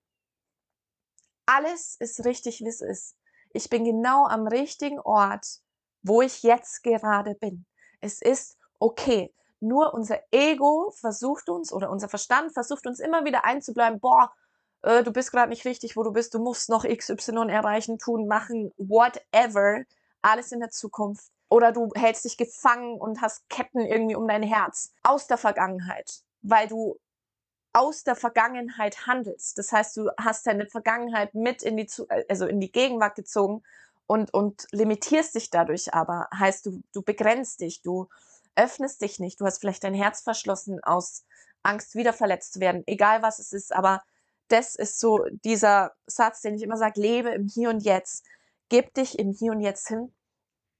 Alles 1.46 1.96
ist 1.98 2.24
richtig, 2.24 2.60
wie 2.60 2.68
es 2.68 2.80
ist. 2.80 3.16
Ich 3.52 3.68
bin 3.68 3.84
genau 3.84 4.26
am 4.26 4.46
richtigen 4.46 5.00
Ort, 5.00 5.44
wo 6.02 6.22
ich 6.22 6.42
jetzt 6.42 6.82
gerade 6.82 7.34
bin. 7.34 7.66
Es 8.00 8.22
ist 8.22 8.56
okay. 8.78 9.34
Nur 9.58 9.92
unser 9.92 10.20
Ego 10.30 10.92
versucht 10.92 11.48
uns 11.48 11.72
oder 11.72 11.90
unser 11.90 12.08
Verstand 12.08 12.52
versucht 12.52 12.86
uns 12.86 13.00
immer 13.00 13.24
wieder 13.24 13.44
einzubleiben, 13.44 14.00
boah, 14.00 14.32
äh, 14.82 15.02
du 15.02 15.12
bist 15.12 15.32
gerade 15.32 15.50
nicht 15.50 15.64
richtig, 15.66 15.96
wo 15.96 16.02
du 16.02 16.12
bist, 16.12 16.32
du 16.32 16.38
musst 16.38 16.70
noch 16.70 16.84
XY 16.84 17.48
erreichen, 17.48 17.98
tun, 17.98 18.26
machen, 18.26 18.72
whatever, 18.78 19.84
alles 20.22 20.52
in 20.52 20.60
der 20.60 20.70
Zukunft. 20.70 21.30
Oder 21.50 21.72
du 21.72 21.90
hältst 21.96 22.24
dich 22.24 22.36
gefangen 22.36 22.98
und 22.98 23.20
hast 23.20 23.48
Ketten 23.50 23.80
irgendwie 23.80 24.14
um 24.14 24.26
dein 24.28 24.44
Herz 24.44 24.92
aus 25.02 25.26
der 25.26 25.36
Vergangenheit, 25.36 26.22
weil 26.42 26.68
du 26.68 26.98
aus 27.72 28.04
der 28.04 28.14
Vergangenheit 28.14 29.06
handelst. 29.06 29.58
Das 29.58 29.72
heißt, 29.72 29.96
du 29.96 30.10
hast 30.16 30.46
deine 30.46 30.66
Vergangenheit 30.66 31.34
mit 31.34 31.62
in 31.62 31.76
die, 31.76 31.88
also 32.28 32.46
in 32.46 32.60
die 32.60 32.70
Gegenwart 32.70 33.16
gezogen 33.16 33.64
und, 34.06 34.32
und 34.32 34.68
limitierst 34.70 35.34
dich 35.34 35.50
dadurch 35.50 35.92
aber. 35.92 36.28
Heißt, 36.32 36.66
du, 36.66 36.82
du 36.92 37.02
begrenzt 37.02 37.60
dich, 37.60 37.82
du 37.82 38.08
öffnest 38.54 39.02
dich 39.02 39.18
nicht. 39.18 39.40
Du 39.40 39.44
hast 39.44 39.58
vielleicht 39.58 39.82
dein 39.82 39.94
Herz 39.94 40.20
verschlossen 40.20 40.82
aus 40.84 41.24
Angst, 41.64 41.96
wieder 41.96 42.12
verletzt 42.12 42.54
zu 42.54 42.60
werden, 42.60 42.84
egal 42.86 43.22
was 43.22 43.40
es 43.40 43.52
ist. 43.52 43.74
Aber 43.74 44.02
das 44.46 44.76
ist 44.76 45.00
so 45.00 45.24
dieser 45.44 45.94
Satz, 46.06 46.42
den 46.42 46.54
ich 46.54 46.62
immer 46.62 46.76
sage, 46.76 47.00
lebe 47.00 47.30
im 47.30 47.48
Hier 47.48 47.70
und 47.70 47.80
Jetzt. 47.80 48.24
Gib 48.68 48.94
dich 48.94 49.18
im 49.18 49.32
Hier 49.32 49.50
und 49.50 49.60
Jetzt 49.60 49.88
hin 49.88 50.12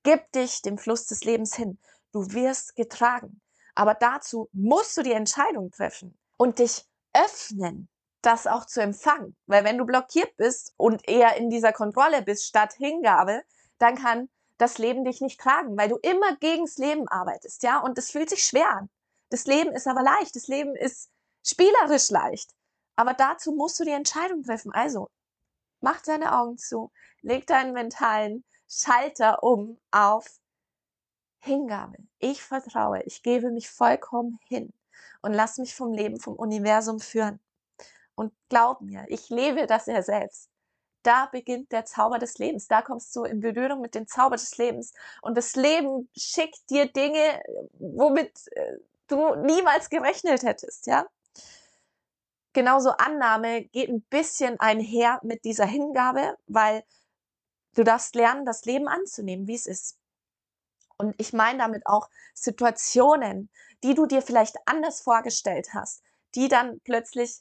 Gib 0.03 0.33
dich 0.33 0.63
dem 0.63 0.79
Fluss 0.79 1.07
des 1.07 1.25
Lebens 1.25 1.55
hin. 1.55 1.79
Du 2.13 2.33
wirst 2.33 2.77
getragen. 2.77 3.41
Aber 3.75 3.95
dazu 3.95 4.49
musst 4.53 4.97
du 4.97 5.03
die 5.03 5.13
Entscheidung 5.13 5.71
treffen 5.71 6.19
und 6.37 6.59
dich 6.59 6.87
öffnen, 7.13 7.89
das 8.23 8.47
auch 8.47 8.67
zu 8.67 8.81
empfangen. 8.81 9.37
Weil 9.47 9.65
wenn 9.65 9.79
du 9.79 9.85
blockiert 9.85 10.37
bist 10.37 10.75
und 10.77 11.07
eher 11.09 11.37
in 11.37 11.51
dieser 11.51 11.73
Kontrolle 11.73 12.23
bist 12.23 12.47
statt 12.47 12.75
Hingabe, 12.75 13.43
dann 13.79 13.97
kann 13.97 14.29
das 14.59 14.79
Leben 14.79 15.05
dich 15.05 15.21
nicht 15.21 15.41
tragen, 15.41 15.77
weil 15.77 15.89
du 15.89 15.97
immer 15.97 16.37
gegens 16.37 16.77
Leben 16.77 17.09
arbeitest, 17.09 17.63
ja, 17.63 17.81
und 17.81 17.97
es 17.97 18.11
fühlt 18.11 18.29
sich 18.29 18.45
schwer 18.45 18.69
an. 18.71 18.91
Das 19.31 19.47
Leben 19.47 19.73
ist 19.73 19.87
aber 19.87 20.03
leicht, 20.03 20.37
das 20.37 20.49
Leben 20.49 20.75
ist 20.77 21.09
spielerisch 21.43 22.11
leicht. 22.11 22.51
Aber 22.97 23.15
dazu 23.15 23.53
musst 23.53 23.81
du 23.81 23.85
die 23.85 23.93
Entscheidung 23.93 24.43
treffen. 24.43 24.73
Also, 24.73 25.09
mach 25.81 26.03
deine 26.03 26.39
Augen 26.39 26.59
zu, 26.59 26.91
leg 27.23 27.47
deinen 27.47 27.73
mentalen 27.73 28.45
Schalter 28.71 29.43
um 29.43 29.79
auf 29.91 30.27
Hingabe. 31.41 31.97
Ich 32.19 32.43
vertraue, 32.43 33.03
ich 33.03 33.23
gebe 33.23 33.51
mich 33.51 33.69
vollkommen 33.69 34.39
hin 34.47 34.73
und 35.23 35.33
lass 35.33 35.59
mich 35.59 35.75
vom 35.75 35.93
Leben, 35.93 36.21
vom 36.21 36.35
Universum 36.35 37.01
führen. 37.01 37.41
Und 38.15 38.33
glaub 38.49 38.81
mir, 38.81 39.05
ich 39.09 39.29
lebe 39.31 39.67
das 39.67 39.87
ja 39.87 40.03
selbst. 40.03 40.51
Da 41.03 41.27
beginnt 41.27 41.73
der 41.73 41.87
Zauber 41.87 42.19
des 42.19 42.37
Lebens. 42.39 42.69
Da 42.69 42.83
kommst 42.83 43.17
du 43.17 43.25
in 43.25 43.41
Berührung 43.41 43.81
mit 43.81 43.95
dem 43.95 44.07
Zauber 44.07 44.37
des 44.37 44.57
Lebens. 44.59 44.93
Und 45.23 45.37
das 45.37 45.57
Leben 45.57 46.11
schickt 46.15 46.69
dir 46.69 46.87
Dinge, 46.93 47.43
womit 47.73 48.33
äh, 48.53 48.77
du 49.07 49.35
niemals 49.37 49.89
gerechnet 49.89 50.43
hättest, 50.43 50.87
ja? 50.87 51.07
Genauso 52.53 52.91
Annahme 52.91 53.63
geht 53.65 53.89
ein 53.89 54.03
bisschen 54.03 54.59
einher 54.61 55.21
mit 55.23 55.45
dieser 55.45 55.67
Hingabe, 55.67 56.37
weil 56.47 56.85
du 57.75 57.85
darfst 57.85 58.15
lernen, 58.15 58.45
das 58.45 58.65
Leben 58.65 58.89
anzunehmen, 58.89 59.47
wie 59.47 59.55
es 59.55 59.67
ist. 59.67 59.99
Und 60.99 61.15
ich 61.19 61.33
meine 61.33 61.59
damit 61.59 61.87
auch 61.87 62.09
Situationen, 62.35 63.51
die 63.83 63.95
du 63.95 64.07
dir 64.07 64.23
vielleicht 64.23 64.57
anders 64.67 65.01
vorgestellt 65.01 65.69
hast, 65.73 66.03
die 66.35 66.49
dann 66.49 66.81
plötzlich 66.81 67.41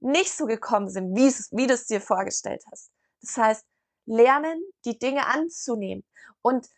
nicht 0.00 0.32
so 0.32 0.46
gekommen 0.46 0.88
sind, 0.88 1.14
wie, 1.14 1.26
es, 1.26 1.50
wie 1.52 1.66
du 1.66 1.74
es 1.74 1.86
dir 1.86 2.00
vorgestellt 2.00 2.64
hast. 2.70 2.90
Das 3.20 3.36
heißt, 3.36 3.66
lernen, 4.06 4.62
die 4.84 4.98
Dinge 4.98 5.26
anzunehmen 5.26 6.04
und 6.40 6.68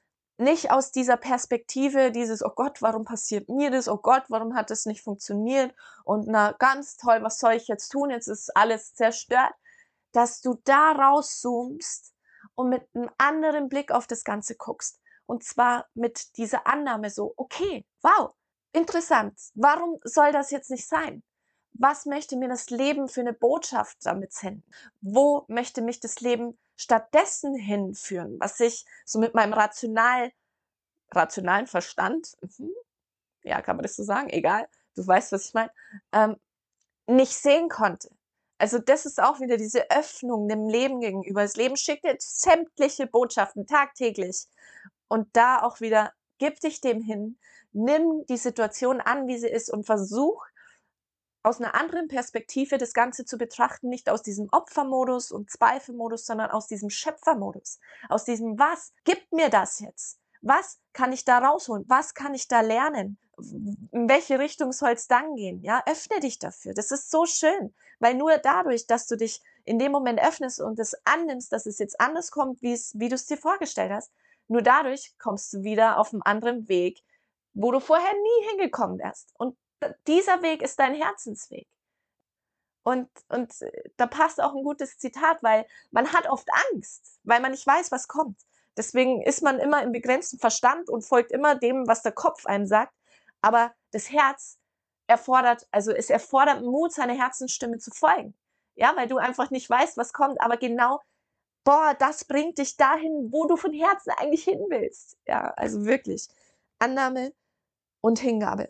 nicht 0.41 0.71
aus 0.71 0.91
dieser 0.91 1.19
Perspektive 1.19 2.11
dieses, 2.11 2.43
oh 2.43 2.53
Gott, 2.55 2.81
warum 2.81 3.05
passiert 3.05 3.49
mir 3.51 3.71
das? 3.71 3.89
Oh 3.89 3.99
Gott, 3.99 4.25
warum 4.29 4.55
hat 4.55 4.71
das 4.71 4.87
nicht 4.87 5.03
funktioniert? 5.03 5.75
Und 6.05 6.27
na, 6.27 6.53
ganz 6.53 6.97
toll, 6.97 7.23
was 7.23 7.39
soll 7.39 7.53
ich 7.53 7.69
jetzt 7.69 7.91
tun? 7.91 8.09
Jetzt 8.11 8.27
ist 8.27 8.57
alles 8.57 8.95
zerstört. 8.95 9.53
Dass 10.13 10.41
du 10.41 10.59
da 10.65 10.93
rauszoomst 10.93 12.15
und 12.61 12.69
mit 12.69 12.87
einem 12.95 13.11
anderen 13.19 13.69
Blick 13.69 13.91
auf 13.91 14.07
das 14.07 14.23
Ganze 14.23 14.55
guckst. 14.55 15.01
Und 15.27 15.45
zwar 15.45 15.87
mit 15.95 16.37
dieser 16.37 16.67
Annahme 16.67 17.09
so, 17.09 17.33
okay, 17.37 17.87
wow, 18.03 18.35
interessant. 18.73 19.39
Warum 19.55 19.99
soll 20.05 20.33
das 20.33 20.51
jetzt 20.51 20.71
nicht 20.71 20.87
sein? 20.87 21.23
Was 21.73 22.05
möchte 22.05 22.37
mir 22.37 22.49
das 22.49 22.69
Leben 22.69 23.09
für 23.09 23.21
eine 23.21 23.33
Botschaft 23.33 23.99
damit 24.03 24.33
senden? 24.33 24.65
Wo 25.01 25.45
möchte 25.49 25.83
mich 25.83 26.01
das 26.01 26.21
Leben 26.21 26.59
stattdessen 26.77 27.55
hinführen, 27.55 28.39
was 28.41 28.61
ich 28.61 28.85
so 29.07 29.19
mit 29.19 29.35
meinem 29.35 29.53
rational, 29.53 30.33
rationalen 31.13 31.67
Verstand, 31.67 32.37
mhm, 32.59 32.73
ja, 33.43 33.63
kann 33.63 33.77
man 33.77 33.85
das 33.85 33.97
so 33.97 34.03
sagen, 34.03 34.29
egal, 34.29 34.69
du 34.97 35.07
weißt, 35.07 35.33
was 35.33 35.47
ich 35.47 35.55
meine, 35.55 35.71
ähm, 36.13 36.37
nicht 37.07 37.33
sehen 37.33 37.69
konnte. 37.69 38.11
Also 38.61 38.79
das 38.79 39.07
ist 39.07 39.23
auch 39.23 39.41
wieder 39.41 39.57
diese 39.57 39.91
Öffnung 39.91 40.47
dem 40.47 40.69
Leben 40.69 41.01
gegenüber. 41.01 41.41
Das 41.41 41.57
Leben 41.57 41.79
schickt 41.79 42.05
dir 42.05 42.15
sämtliche 42.19 43.07
Botschaften 43.07 43.67
tagtäglich. 43.67 44.49
Und 45.09 45.29
da 45.33 45.63
auch 45.63 45.81
wieder, 45.81 46.13
gib 46.37 46.61
dich 46.61 46.83
dem 46.83 47.01
hin, 47.01 47.39
nimm 47.73 48.27
die 48.29 48.37
Situation 48.37 49.01
an, 49.01 49.27
wie 49.29 49.39
sie 49.39 49.49
ist 49.49 49.73
und 49.73 49.87
versuch 49.87 50.45
aus 51.43 51.59
einer 51.59 51.75
anderen 51.75 52.09
Perspektive 52.09 52.77
das 52.77 52.93
Ganze 52.93 53.25
zu 53.25 53.39
betrachten, 53.39 53.89
nicht 53.89 54.11
aus 54.11 54.23
diesem 54.23 54.51
Opfermodus 54.53 55.33
und 55.33 55.51
Zweifelmodus, 55.51 56.27
sondern 56.27 56.51
aus 56.51 56.67
diesem 56.67 56.91
Schöpfermodus, 56.91 57.81
aus 58.11 58.27
diesem 58.27 58.59
Was 58.59 58.93
gibt 59.05 59.33
mir 59.33 59.49
das 59.49 59.81
jetzt? 59.81 60.19
Was 60.43 60.79
kann 60.93 61.13
ich 61.13 61.25
da 61.25 61.39
rausholen? 61.39 61.87
Was 61.89 62.13
kann 62.13 62.35
ich 62.35 62.47
da 62.47 62.61
lernen? 62.61 63.17
In 63.39 64.07
welche 64.07 64.39
Richtung 64.39 64.73
soll 64.73 64.93
es 64.93 65.09
dann 65.09 65.35
gehen? 65.35 65.63
Ja, 65.63 65.83
öffne 65.87 66.21
dich 66.21 66.39
dafür. 66.39 66.75
Das 66.75 66.91
ist 66.91 67.11
so 67.11 67.25
schön, 67.25 67.75
weil 68.01 68.15
nur 68.15 68.37
dadurch, 68.39 68.87
dass 68.87 69.07
du 69.07 69.17
dich 69.17 69.41
in 69.65 69.79
dem 69.79 69.93
Moment 69.93 70.21
öffnest 70.21 70.61
und 70.61 70.79
es 70.79 70.97
annimmst, 71.05 71.53
dass 71.53 71.67
es 71.67 71.79
jetzt 71.79 72.01
anders 72.01 72.31
kommt, 72.31 72.61
wie 72.63 73.09
du 73.09 73.15
es 73.15 73.27
dir 73.27 73.37
vorgestellt 73.37 73.93
hast, 73.93 74.11
nur 74.49 74.63
dadurch 74.63 75.15
kommst 75.19 75.53
du 75.53 75.63
wieder 75.63 75.99
auf 75.99 76.13
einen 76.13 76.23
anderen 76.23 76.69
Weg, 76.69 77.05
wo 77.55 77.71
du 77.71 77.79
vorher 77.79 78.13
nie 78.13 78.49
hingekommen 78.49 78.99
wärst. 78.99 79.33
Und 79.39 79.57
dieser 80.07 80.43
Weg 80.43 80.63
ist 80.63 80.79
dein 80.79 80.95
Herzensweg. 80.95 81.69
Und, 82.83 83.09
und 83.29 83.61
äh, 83.61 83.91
da 83.97 84.07
passt 84.07 84.41
auch 84.41 84.55
ein 84.55 84.65
gutes 84.65 84.99
Zitat, 84.99 85.43
weil 85.43 85.67
man 85.91 86.13
hat 86.13 86.29
oft 86.29 86.49
Angst, 86.73 87.21
weil 87.25 87.41
man 87.41 87.53
nicht 87.53 87.67
weiß, 87.67 87.93
was 87.93 88.09
kommt. 88.09 88.41
Deswegen 88.77 89.23
ist 89.23 89.43
man 89.43 89.59
immer 89.59 89.83
im 89.83 89.93
begrenzten 89.93 90.39
Verstand 90.39 90.89
und 90.89 91.03
folgt 91.03 91.33
immer 91.33 91.55
dem, 91.55 91.87
was 91.87 92.03
der 92.03 92.13
Kopf 92.13 92.47
einem 92.47 92.67
sagt. 92.67 92.95
Aber 93.43 93.75
das 93.91 94.11
Herz 94.11 94.59
erfordert, 95.11 95.67
also 95.73 95.93
es 95.93 96.09
erfordert 96.09 96.63
Mut, 96.63 96.93
seiner 96.93 97.15
Herzensstimme 97.15 97.79
zu 97.79 97.91
folgen. 97.91 98.35
Ja, 98.77 98.95
weil 98.97 99.09
du 99.09 99.19
einfach 99.19 99.51
nicht 99.51 99.69
weißt, 99.69 99.97
was 99.97 100.13
kommt. 100.13 100.41
Aber 100.41 100.57
genau, 100.57 101.01
boah, 101.65 101.95
das 101.99 102.25
bringt 102.25 102.59
dich 102.59 102.77
dahin, 102.77 103.29
wo 103.31 103.47
du 103.47 103.57
von 103.57 103.73
Herzen 103.73 104.13
eigentlich 104.17 104.45
hin 104.45 104.65
willst. 104.71 105.19
Ja, 105.27 105.53
also 105.57 105.85
wirklich. 105.85 106.29
Annahme 106.79 107.35
und 108.01 108.21
Hingabe 108.21 108.69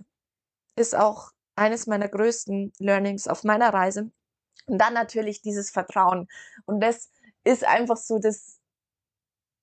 ist 0.76 0.96
auch 0.96 1.30
eines 1.54 1.86
meiner 1.86 2.08
größten 2.08 2.72
Learnings 2.78 3.28
auf 3.28 3.44
meiner 3.44 3.72
Reise. 3.72 4.10
Und 4.66 4.78
dann 4.78 4.94
natürlich 4.94 5.42
dieses 5.42 5.70
Vertrauen. 5.70 6.28
Und 6.64 6.80
das 6.80 7.10
ist 7.44 7.64
einfach 7.64 7.96
so 7.96 8.18
das, 8.18 8.60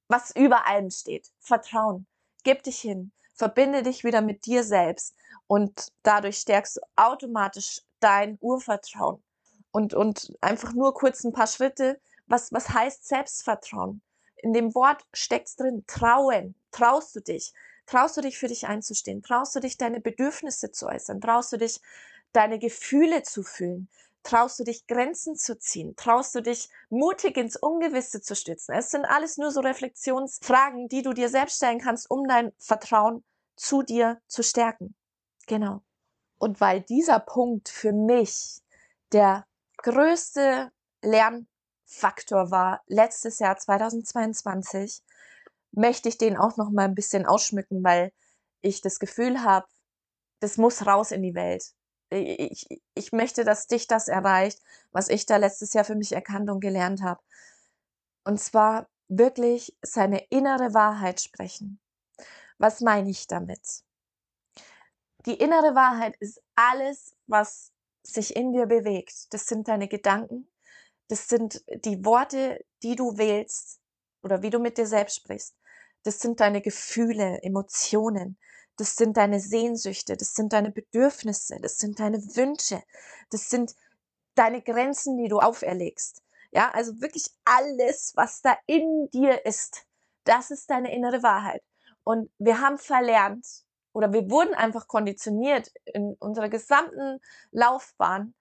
was 0.08 0.36
über 0.36 0.68
allem 0.68 0.92
steht. 0.92 1.28
Vertrauen. 1.40 2.08
Gib 2.44 2.64
dich 2.64 2.80
hin. 2.80 3.12
Verbinde 3.38 3.84
dich 3.84 4.04
wieder 4.04 4.22
mit 4.22 4.46
dir 4.46 4.64
selbst. 4.64 5.16
Und 5.48 5.94
dadurch 6.04 6.38
stärkst 6.38 6.78
du 6.78 6.82
automatisch 6.96 7.82
dein 8.00 8.38
Urvertrauen. 8.42 9.24
Und, 9.72 9.94
und 9.94 10.34
einfach 10.42 10.74
nur 10.74 10.94
kurz 10.94 11.24
ein 11.24 11.34
paar 11.34 11.48
Schritte. 11.48 12.00
Was, 12.26 12.52
was 12.52 12.70
heißt 12.70 13.08
Selbstvertrauen? 13.08 14.02
In 14.38 14.54
dem 14.54 14.76
Wort 14.76 15.06
steckt's 15.14 15.56
drin. 15.56 15.84
Trauen. 15.88 16.56
Traust 16.72 17.16
du 17.16 17.22
dich? 17.22 17.54
Traust 17.86 18.18
du 18.18 18.22
dich 18.22 18.38
für 18.38 18.48
dich 18.48 18.68
einzustehen? 18.68 19.24
Traust 19.24 19.56
du 19.56 19.60
dich 19.60 19.78
deine 19.78 20.02
Bedürfnisse 20.02 20.72
zu 20.72 20.88
äußern? 20.88 21.22
Traust 21.22 21.54
du 21.54 21.58
dich 21.58 21.80
deine 22.34 22.60
Gefühle 22.60 23.24
zu 23.24 23.44
fühlen? 23.44 23.88
Traust 24.28 24.60
du 24.60 24.66
dich 24.66 24.88
Grenzen 24.88 25.38
zu 25.38 25.58
ziehen? 25.58 25.96
Traust 25.96 26.36
du 26.36 26.42
dich 26.42 26.68
mutig 26.90 27.38
ins 27.38 27.56
Ungewisse 27.56 28.20
zu 28.20 28.36
stützen? 28.36 28.76
Es 28.76 28.92
sind 28.92 29.06
alles 29.06 29.38
nur 29.38 29.52
so 29.52 29.62
Reflexionsfragen, 29.62 30.90
die 30.90 31.02
du 31.02 31.14
dir 31.14 31.30
selbst 31.30 31.56
stellen 31.56 31.80
kannst, 31.80 32.12
um 32.12 32.28
dein 32.28 32.52
Vertrauen 32.58 33.24
zu 33.56 33.84
dir 33.84 34.20
zu 34.28 34.44
stärken. 34.44 34.96
Genau. 35.48 35.82
Und 36.40 36.60
weil 36.60 36.82
dieser 36.82 37.22
Punkt 37.22 37.70
für 37.70 37.94
mich 37.94 38.62
der 39.14 39.48
größte 39.78 40.74
Lernfaktor 41.02 42.52
war 42.52 42.82
letztes 42.88 43.40
Jahr 43.40 43.56
2022, 43.56 45.04
möchte 45.72 46.10
ich 46.10 46.18
den 46.18 46.36
auch 46.36 46.58
noch 46.58 46.70
mal 46.70 46.84
ein 46.84 46.96
bisschen 46.96 47.26
ausschmücken, 47.26 47.82
weil 47.82 48.12
ich 48.60 48.82
das 48.82 49.00
Gefühl 49.00 49.42
habe, 49.46 49.68
das 50.42 50.58
muss 50.58 50.86
raus 50.86 51.12
in 51.12 51.22
die 51.22 51.34
Welt. 51.34 51.77
Ich, 52.10 52.68
ich 52.94 53.12
möchte, 53.12 53.44
dass 53.44 53.68
dich 53.68 53.88
das 53.88 54.08
erreicht, 54.08 54.62
was 54.92 55.10
ich 55.10 55.26
da 55.26 55.38
letztes 55.38 55.74
Jahr 55.74 55.84
für 55.84 55.96
mich 55.96 56.14
erkannt 56.14 56.50
und 56.50 56.62
gelernt 56.62 57.02
habe. 57.02 57.22
Und 58.24 58.40
zwar 58.40 58.90
wirklich 59.08 59.76
seine 59.82 60.20
innere 60.30 60.74
Wahrheit 60.74 61.22
sprechen. 61.22 61.80
Was 62.58 62.82
meine 62.82 63.10
ich 63.10 63.28
damit? 63.28 63.84
Die 65.26 65.36
innere 65.36 65.76
Wahrheit 65.76 66.16
ist 66.20 66.42
alles, 66.56 67.16
was 67.28 67.72
sich 68.04 68.36
in 68.36 68.54
dir 68.54 68.66
bewegt. 68.66 69.34
Das 69.34 69.46
sind 69.48 69.68
deine 69.68 69.88
Gedanken, 69.88 70.48
das 71.10 71.28
sind 71.28 71.64
die 71.86 72.04
Worte, 72.06 72.64
die 72.84 72.96
du 72.96 73.18
wählst 73.18 73.82
oder 74.24 74.42
wie 74.42 74.50
du 74.50 74.60
mit 74.60 74.78
dir 74.78 74.88
selbst 74.88 75.18
sprichst 75.18 75.58
das 76.08 76.22
sind 76.22 76.40
deine 76.40 76.62
Gefühle, 76.62 77.44
Emotionen, 77.44 78.38
das 78.78 78.96
sind 78.96 79.18
deine 79.18 79.40
Sehnsüchte, 79.40 80.16
das 80.16 80.34
sind 80.34 80.54
deine 80.54 80.72
Bedürfnisse, 80.72 81.60
das 81.62 81.78
sind 81.78 82.00
deine 82.00 82.20
Wünsche, 82.36 82.82
das 83.30 83.50
sind 83.50 83.76
deine 84.36 84.62
Grenzen, 84.62 85.18
die 85.18 85.28
du 85.28 85.40
auferlegst. 85.40 86.24
Ja, 86.52 86.72
also 86.72 87.02
wirklich 87.02 87.30
alles, 87.44 88.14
was 88.16 88.42
da 88.42 88.58
in 88.68 89.10
dir 89.12 89.46
ist, 89.46 89.86
das 90.24 90.52
ist 90.52 90.70
deine 90.70 90.94
innere 90.94 91.24
Wahrheit. 91.24 91.64
Und 92.04 92.30
wir 92.38 92.62
haben 92.62 92.78
verlernt 92.78 93.46
oder 93.94 94.14
wir 94.14 94.30
wurden 94.30 94.54
einfach 94.54 94.88
konditioniert 94.88 95.72
in 95.86 96.16
unserer 96.20 96.50
gesamten 96.50 97.20
Laufbahn, 97.52 98.34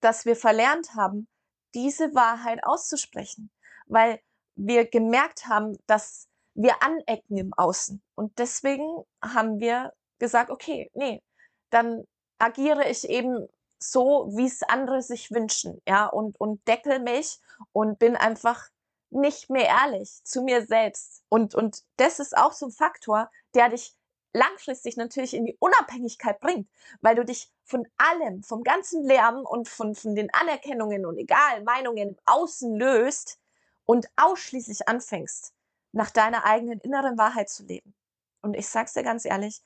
dass 0.00 0.26
wir 0.26 0.36
verlernt 0.36 0.94
haben, 0.94 1.28
diese 1.74 2.14
Wahrheit 2.14 2.64
auszusprechen, 2.64 3.50
weil 3.86 4.20
wir 4.56 4.86
gemerkt 4.86 5.46
haben, 5.46 5.78
dass 5.86 6.28
wir 6.54 6.82
anecken 6.82 7.36
im 7.36 7.52
Außen. 7.52 8.02
Und 8.14 8.38
deswegen 8.38 9.04
haben 9.22 9.60
wir 9.60 9.92
gesagt, 10.18 10.50
okay, 10.50 10.90
nee, 10.94 11.22
dann 11.70 12.04
agiere 12.38 12.88
ich 12.88 13.08
eben 13.08 13.48
so, 13.78 14.30
wie 14.34 14.46
es 14.46 14.62
andere 14.62 15.02
sich 15.02 15.30
wünschen, 15.30 15.82
ja, 15.86 16.06
und, 16.06 16.40
und 16.40 16.66
deckel 16.66 17.00
mich 17.00 17.38
und 17.72 17.98
bin 17.98 18.16
einfach 18.16 18.68
nicht 19.10 19.50
mehr 19.50 19.66
ehrlich 19.66 20.22
zu 20.24 20.42
mir 20.42 20.66
selbst. 20.66 21.22
Und, 21.28 21.54
und 21.54 21.82
das 21.96 22.18
ist 22.18 22.36
auch 22.36 22.52
so 22.52 22.66
ein 22.66 22.72
Faktor, 22.72 23.30
der 23.54 23.68
dich 23.68 23.94
langfristig 24.32 24.96
natürlich 24.96 25.34
in 25.34 25.46
die 25.46 25.56
Unabhängigkeit 25.60 26.40
bringt, 26.40 26.68
weil 27.00 27.14
du 27.14 27.24
dich 27.24 27.50
von 27.64 27.86
allem, 27.96 28.42
vom 28.42 28.64
ganzen 28.64 29.04
Lärm 29.04 29.44
und 29.46 29.68
von, 29.68 29.94
von 29.94 30.14
den 30.14 30.28
Anerkennungen 30.34 31.06
und 31.06 31.18
egal 31.18 31.62
Meinungen 31.62 32.08
im 32.10 32.16
Außen 32.26 32.74
löst 32.74 33.38
und 33.84 34.08
ausschließlich 34.16 34.88
anfängst, 34.88 35.52
nach 35.94 36.10
deiner 36.10 36.44
eigenen 36.44 36.80
inneren 36.80 37.16
Wahrheit 37.16 37.48
zu 37.48 37.64
leben. 37.64 37.94
Und 38.42 38.54
ich 38.54 38.68
sag's 38.68 38.92
dir 38.92 39.02
ganz 39.02 39.24
ehrlich, 39.24 39.62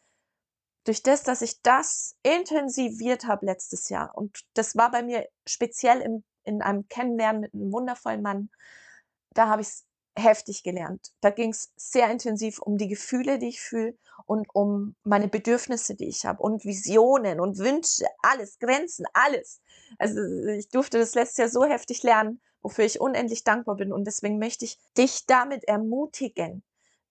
durch 0.85 1.03
das, 1.03 1.23
dass 1.23 1.43
ich 1.43 1.61
das 1.63 2.17
intensiviert 2.23 3.27
habe 3.27 3.47
letztes 3.47 3.89
Jahr, 3.89 4.17
und 4.17 4.41
das 4.55 4.77
war 4.77 4.91
bei 4.91 5.03
mir 5.03 5.29
speziell 5.47 6.01
im, 6.01 6.25
in 6.45 6.63
einem 6.63 6.87
Kennenlernen 6.89 7.41
mit 7.41 7.55
einem 7.55 7.73
wundervollen 7.73 8.23
Mann, 8.23 8.51
da 9.35 9.49
habe 9.49 9.63
ich 9.63 9.69
es 9.69 9.85
heftig 10.17 10.63
gelernt. 10.63 11.13
Da 11.21 11.31
ging 11.31 11.51
es 11.51 11.73
sehr 11.77 12.11
intensiv 12.11 12.59
um 12.59 12.77
die 12.77 12.89
Gefühle, 12.89 13.39
die 13.39 13.49
ich 13.49 13.61
fühle 13.61 13.97
und 14.27 14.47
um 14.53 14.97
meine 15.05 15.29
Bedürfnisse, 15.29 15.95
die 15.95 16.09
ich 16.09 16.25
habe 16.25 16.43
und 16.43 16.65
Visionen 16.65 17.41
und 17.41 17.59
Wünsche, 17.59 18.07
alles, 18.23 18.59
Grenzen, 18.59 19.07
alles. 19.13 19.61
Also 19.99 20.21
ich 20.49 20.69
durfte 20.69 20.99
das 20.99 21.15
letztes 21.15 21.39
Jahr 21.39 21.49
so 21.49 21.65
heftig 21.65 22.03
lernen, 22.03 22.41
wofür 22.63 22.85
ich 22.85 23.01
unendlich 23.01 23.45
dankbar 23.45 23.77
bin 23.77 23.93
und 23.93 24.05
deswegen 24.05 24.39
möchte 24.39 24.65
ich 24.65 24.79
dich 24.97 25.27
damit 25.27 25.65
ermutigen, 25.65 26.63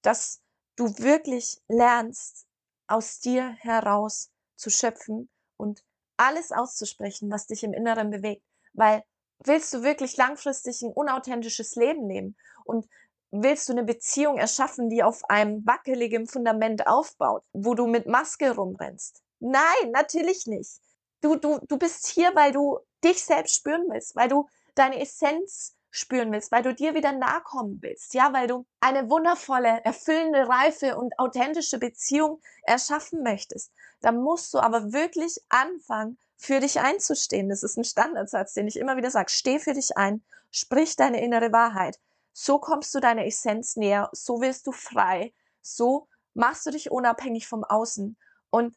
dass 0.02 0.42
du 0.76 0.98
wirklich 1.00 1.62
lernst, 1.68 2.46
aus 2.88 3.20
dir 3.20 3.50
heraus 3.60 4.32
zu 4.56 4.70
schöpfen 4.70 5.30
und 5.58 5.84
alles 6.16 6.52
auszusprechen, 6.52 7.30
was 7.30 7.48
dich 7.48 7.64
im 7.64 7.74
Inneren 7.74 8.10
bewegt, 8.10 8.44
weil 8.74 9.04
willst 9.40 9.74
du 9.74 9.84
wirklich 9.84 10.18
langfristig 10.18 10.82
ein 10.82 10.94
unauthentisches 10.94 11.76
Leben 11.76 12.08
leben 12.08 12.38
und 12.64 12.88
willst 13.32 13.68
du 13.68 13.74
eine 13.74 13.84
Beziehung 13.84 14.38
erschaffen, 14.38 14.90
die 14.90 15.04
auf 15.04 15.30
einem 15.30 15.66
wackeligen 15.66 16.28
Fundament 16.28 16.88
aufbaut, 16.88 17.44
wo 17.54 17.76
du 17.76 17.88
mit 17.88 18.08
Maske 18.08 18.56
rumrennst? 18.56 19.22
Nein, 19.40 19.92
natürlich 19.92 20.48
nicht. 20.48 20.80
Du, 21.22 21.36
du, 21.36 21.60
du 21.68 21.78
bist 21.78 22.08
hier, 22.08 22.34
weil 22.36 22.52
du 22.52 22.80
dich 23.04 23.24
selbst 23.24 23.56
spüren 23.56 23.86
willst, 23.90 24.16
weil 24.16 24.30
du 24.30 24.48
deine 24.78 25.00
Essenz 25.02 25.76
spüren 25.90 26.32
willst, 26.32 26.52
weil 26.52 26.64
du 26.64 26.74
dir 26.74 26.94
wieder 26.94 27.12
nahe 27.12 27.42
kommen 27.42 27.80
willst, 27.82 28.14
ja, 28.14 28.32
weil 28.34 28.48
du 28.48 28.66
eine 28.80 29.10
wundervolle, 29.10 29.84
erfüllende, 29.84 30.48
reife 30.48 30.98
und 30.98 31.18
authentische 31.18 31.80
Beziehung 31.80 32.42
erschaffen 32.64 33.24
möchtest. 33.24 33.72
Da 34.02 34.12
musst 34.12 34.54
du 34.54 34.60
aber 34.60 34.94
wirklich 34.94 35.42
anfangen, 35.50 36.18
für 36.38 36.60
dich 36.60 36.80
einzustehen. 36.80 37.50
Das 37.50 37.64
ist 37.64 37.78
ein 37.78 37.84
Standardsatz, 37.84 38.54
den 38.54 38.68
ich 38.68 38.78
immer 38.78 38.96
wieder 38.96 39.10
sage. 39.10 39.32
Steh 39.32 39.60
für 39.60 39.74
dich 39.74 39.98
ein, 39.98 40.24
sprich 40.52 40.96
deine 40.96 41.22
innere 41.22 41.52
Wahrheit. 41.52 42.00
So 42.32 42.60
kommst 42.60 42.94
du 42.94 43.00
deiner 43.00 43.26
Essenz 43.26 43.76
näher, 43.76 44.10
so 44.12 44.42
wirst 44.42 44.68
du 44.68 44.72
frei, 44.72 45.34
so 45.62 46.08
machst 46.36 46.68
du 46.68 46.72
dich 46.72 46.92
unabhängig 46.92 47.48
vom 47.48 47.64
Außen 47.64 48.16
und 48.52 48.76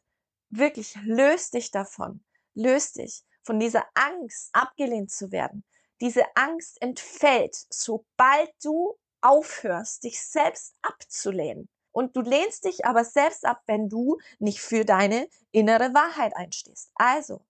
wirklich 0.49 0.95
löst 1.03 1.53
dich 1.53 1.69
davon, 1.69 2.23
löst 2.55 2.95
dich 2.95 3.23
von 3.43 3.59
dieser 3.59 3.85
Angst, 3.93 4.49
abgelehnt 4.53 5.11
zu 5.11 5.31
werden. 5.31 5.63
Diese 6.01 6.23
Angst 6.35 6.81
entfällt, 6.81 7.55
sobald 7.69 8.51
du 8.63 8.97
aufhörst, 9.21 10.03
dich 10.03 10.21
selbst 10.21 10.73
abzulehnen. 10.81 11.69
Und 11.91 12.15
du 12.15 12.21
lehnst 12.21 12.65
dich 12.65 12.85
aber 12.85 13.03
selbst 13.03 13.45
ab, 13.45 13.61
wenn 13.67 13.87
du 13.87 14.17
nicht 14.39 14.61
für 14.61 14.83
deine 14.83 15.27
innere 15.51 15.93
Wahrheit 15.93 16.35
einstehst. 16.35 16.91
Also, 16.95 17.41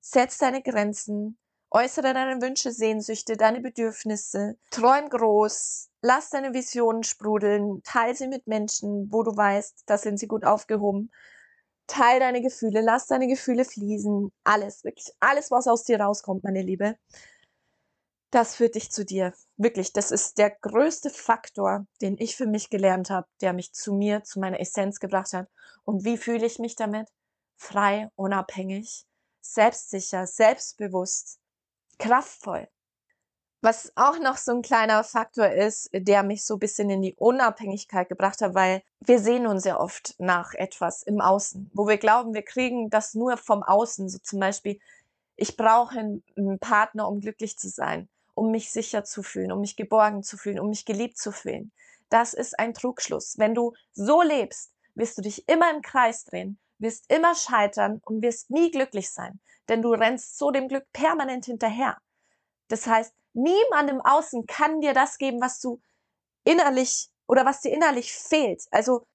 setz 0.00 0.38
deine 0.38 0.62
Grenzen, 0.62 1.36
äußere 1.70 2.14
deine 2.14 2.40
Wünsche, 2.40 2.72
Sehnsüchte, 2.72 3.36
deine 3.36 3.60
Bedürfnisse, 3.60 4.56
träum 4.70 5.10
groß, 5.10 5.90
lass 6.00 6.30
deine 6.30 6.54
Visionen 6.54 7.02
sprudeln, 7.02 7.82
teile 7.82 8.14
sie 8.14 8.28
mit 8.28 8.46
Menschen, 8.46 9.12
wo 9.12 9.22
du 9.22 9.36
weißt, 9.36 9.82
da 9.86 9.98
sind 9.98 10.18
sie 10.18 10.28
gut 10.28 10.44
aufgehoben. 10.44 11.10
Teil 11.88 12.20
deine 12.20 12.40
Gefühle, 12.42 12.82
lass 12.82 13.06
deine 13.06 13.26
Gefühle 13.26 13.64
fließen, 13.64 14.30
alles, 14.44 14.84
wirklich 14.84 15.10
alles, 15.20 15.50
was 15.50 15.66
aus 15.66 15.84
dir 15.84 16.00
rauskommt, 16.00 16.44
meine 16.44 16.62
Liebe 16.62 16.96
das 18.30 18.56
führt 18.56 18.74
dich 18.74 18.90
zu 18.90 19.04
dir. 19.04 19.32
Wirklich, 19.56 19.92
das 19.92 20.10
ist 20.10 20.38
der 20.38 20.50
größte 20.50 21.10
Faktor, 21.10 21.86
den 22.02 22.16
ich 22.18 22.36
für 22.36 22.46
mich 22.46 22.68
gelernt 22.68 23.10
habe, 23.10 23.26
der 23.40 23.52
mich 23.52 23.72
zu 23.72 23.94
mir, 23.94 24.22
zu 24.22 24.38
meiner 24.38 24.60
Essenz 24.60 25.00
gebracht 25.00 25.32
hat. 25.32 25.48
Und 25.84 26.04
wie 26.04 26.18
fühle 26.18 26.44
ich 26.44 26.58
mich 26.58 26.76
damit? 26.76 27.08
Frei, 27.56 28.10
unabhängig, 28.16 29.06
selbstsicher, 29.40 30.26
selbstbewusst, 30.26 31.38
kraftvoll. 31.98 32.68
Was 33.60 33.92
auch 33.96 34.20
noch 34.20 34.36
so 34.36 34.52
ein 34.52 34.62
kleiner 34.62 35.02
Faktor 35.02 35.48
ist, 35.48 35.88
der 35.92 36.22
mich 36.22 36.44
so 36.44 36.54
ein 36.54 36.60
bisschen 36.60 36.90
in 36.90 37.02
die 37.02 37.14
Unabhängigkeit 37.14 38.08
gebracht 38.08 38.40
hat, 38.40 38.54
weil 38.54 38.82
wir 39.00 39.18
sehen 39.18 39.48
uns 39.48 39.64
sehr 39.64 39.80
oft 39.80 40.14
nach 40.18 40.54
etwas 40.54 41.02
im 41.02 41.20
Außen, 41.20 41.70
wo 41.74 41.88
wir 41.88 41.98
glauben, 41.98 42.34
wir 42.34 42.44
kriegen 42.44 42.88
das 42.90 43.14
nur 43.14 43.36
vom 43.36 43.64
Außen. 43.64 44.08
So 44.08 44.18
zum 44.18 44.38
Beispiel, 44.38 44.78
ich 45.34 45.56
brauche 45.56 45.98
einen 45.98 46.58
Partner, 46.60 47.08
um 47.08 47.20
glücklich 47.20 47.58
zu 47.58 47.68
sein 47.68 48.08
um 48.38 48.50
mich 48.50 48.70
sicher 48.72 49.04
zu 49.04 49.22
fühlen, 49.22 49.52
um 49.52 49.60
mich 49.60 49.76
geborgen 49.76 50.22
zu 50.22 50.36
fühlen, 50.36 50.60
um 50.60 50.68
mich 50.70 50.84
geliebt 50.84 51.18
zu 51.18 51.32
fühlen. 51.32 51.72
Das 52.08 52.34
ist 52.34 52.58
ein 52.58 52.72
Trugschluss. 52.72 53.36
Wenn 53.38 53.54
du 53.54 53.74
so 53.92 54.22
lebst, 54.22 54.72
wirst 54.94 55.18
du 55.18 55.22
dich 55.22 55.48
immer 55.48 55.70
im 55.70 55.82
Kreis 55.82 56.24
drehen, 56.24 56.58
wirst 56.78 57.10
immer 57.10 57.34
scheitern 57.34 58.00
und 58.04 58.22
wirst 58.22 58.50
nie 58.50 58.70
glücklich 58.70 59.10
sein, 59.10 59.40
denn 59.68 59.82
du 59.82 59.92
rennst 59.92 60.38
so 60.38 60.50
dem 60.50 60.68
Glück 60.68 60.86
permanent 60.92 61.44
hinterher. 61.44 61.98
Das 62.68 62.86
heißt, 62.86 63.14
niemand 63.32 63.90
im 63.90 64.00
Außen 64.00 64.46
kann 64.46 64.80
dir 64.80 64.94
das 64.94 65.18
geben, 65.18 65.40
was 65.40 65.60
du 65.60 65.80
innerlich 66.44 67.10
oder 67.26 67.44
was 67.44 67.60
dir 67.60 67.72
innerlich 67.72 68.12
fehlt. 68.12 68.66
Also 68.70 69.06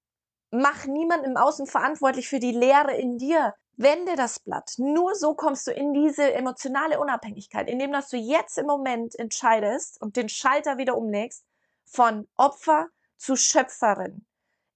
mach 0.51 0.85
niemand 0.85 1.25
im 1.25 1.37
Außen 1.37 1.65
verantwortlich 1.65 2.27
für 2.27 2.39
die 2.39 2.51
Leere 2.51 2.95
in 2.95 3.17
dir, 3.17 3.55
Wende 3.75 4.15
das 4.15 4.39
Blatt. 4.39 4.73
Nur 4.77 5.15
so 5.15 5.33
kommst 5.33 5.67
du 5.67 5.71
in 5.71 5.93
diese 5.93 6.33
emotionale 6.33 6.99
Unabhängigkeit, 6.99 7.67
indem 7.67 7.91
dass 7.91 8.09
du 8.09 8.17
jetzt 8.17 8.57
im 8.57 8.67
Moment 8.67 9.17
entscheidest 9.17 10.01
und 10.01 10.15
den 10.15 10.29
Schalter 10.29 10.77
wieder 10.77 10.95
umlegst 10.95 11.43
von 11.85 12.27
Opfer 12.35 12.87
zu 13.17 13.35
Schöpferin. 13.35 14.25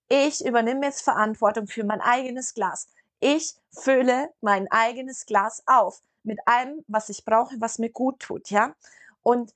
Ich 0.09 0.45
übernehme 0.45 0.85
jetzt 0.85 1.01
Verantwortung 1.01 1.67
für 1.67 1.83
mein 1.83 2.01
eigenes 2.01 2.53
Glas. 2.53 2.87
Ich 3.19 3.55
fülle 3.71 4.29
mein 4.41 4.71
eigenes 4.71 5.25
Glas 5.25 5.63
auf 5.65 6.01
mit 6.23 6.39
allem, 6.45 6.83
was 6.87 7.09
ich 7.09 7.25
brauche, 7.25 7.55
was 7.59 7.79
mir 7.79 7.89
gut 7.89 8.19
tut, 8.19 8.49
ja? 8.49 8.75
Und 9.23 9.53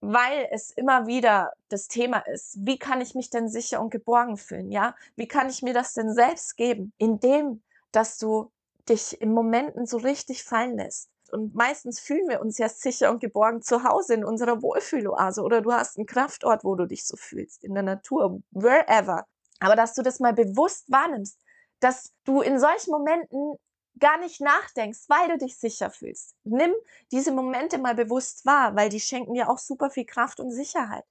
weil 0.00 0.48
es 0.50 0.70
immer 0.70 1.06
wieder 1.06 1.52
das 1.68 1.88
Thema 1.88 2.18
ist, 2.20 2.56
wie 2.60 2.78
kann 2.78 3.00
ich 3.00 3.14
mich 3.14 3.30
denn 3.30 3.48
sicher 3.48 3.80
und 3.80 3.90
geborgen 3.90 4.36
fühlen, 4.36 4.70
ja? 4.70 4.94
Wie 5.16 5.28
kann 5.28 5.48
ich 5.48 5.62
mir 5.62 5.74
das 5.74 5.92
denn 5.94 6.14
selbst 6.14 6.56
geben? 6.56 6.92
Indem, 6.98 7.62
dass 7.92 8.18
du 8.18 8.50
dich 8.90 9.20
in 9.20 9.32
Momenten 9.32 9.86
so 9.86 9.96
richtig 9.96 10.44
fallen 10.44 10.76
lässt. 10.76 11.08
Und 11.32 11.54
meistens 11.54 12.00
fühlen 12.00 12.28
wir 12.28 12.40
uns 12.40 12.58
ja 12.58 12.68
sicher 12.68 13.10
und 13.10 13.20
geborgen 13.20 13.62
zu 13.62 13.84
Hause 13.84 14.14
in 14.14 14.24
unserer 14.24 14.62
Wohlfühloase 14.62 15.42
oder 15.42 15.60
du 15.60 15.72
hast 15.72 15.96
einen 15.96 16.06
Kraftort, 16.06 16.64
wo 16.64 16.74
du 16.74 16.86
dich 16.86 17.06
so 17.06 17.16
fühlst, 17.16 17.64
in 17.64 17.74
der 17.74 17.84
Natur, 17.84 18.42
wherever. 18.50 19.24
Aber 19.60 19.76
dass 19.76 19.94
du 19.94 20.02
das 20.02 20.18
mal 20.18 20.32
bewusst 20.32 20.90
wahrnimmst, 20.90 21.38
dass 21.78 22.12
du 22.24 22.40
in 22.40 22.58
solchen 22.58 22.90
Momenten 22.90 23.54
gar 23.98 24.18
nicht 24.18 24.40
nachdenkst, 24.40 25.08
weil 25.08 25.28
du 25.28 25.38
dich 25.38 25.58
sicher 25.58 25.90
fühlst. 25.90 26.34
Nimm 26.44 26.72
diese 27.12 27.32
Momente 27.32 27.78
mal 27.78 27.94
bewusst 27.94 28.44
wahr, 28.46 28.74
weil 28.74 28.88
die 28.88 29.00
schenken 29.00 29.34
dir 29.34 29.48
auch 29.48 29.58
super 29.58 29.90
viel 29.90 30.06
Kraft 30.06 30.40
und 30.40 30.50
Sicherheit. 30.50 31.04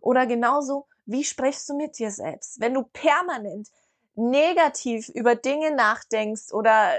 Oder 0.00 0.26
genauso, 0.26 0.86
wie 1.06 1.24
sprichst 1.24 1.68
du 1.68 1.76
mit 1.76 1.98
dir 1.98 2.10
selbst? 2.10 2.60
Wenn 2.60 2.74
du 2.74 2.84
permanent 2.84 3.68
negativ 4.14 5.08
über 5.10 5.34
Dinge 5.34 5.74
nachdenkst 5.74 6.52
oder 6.52 6.92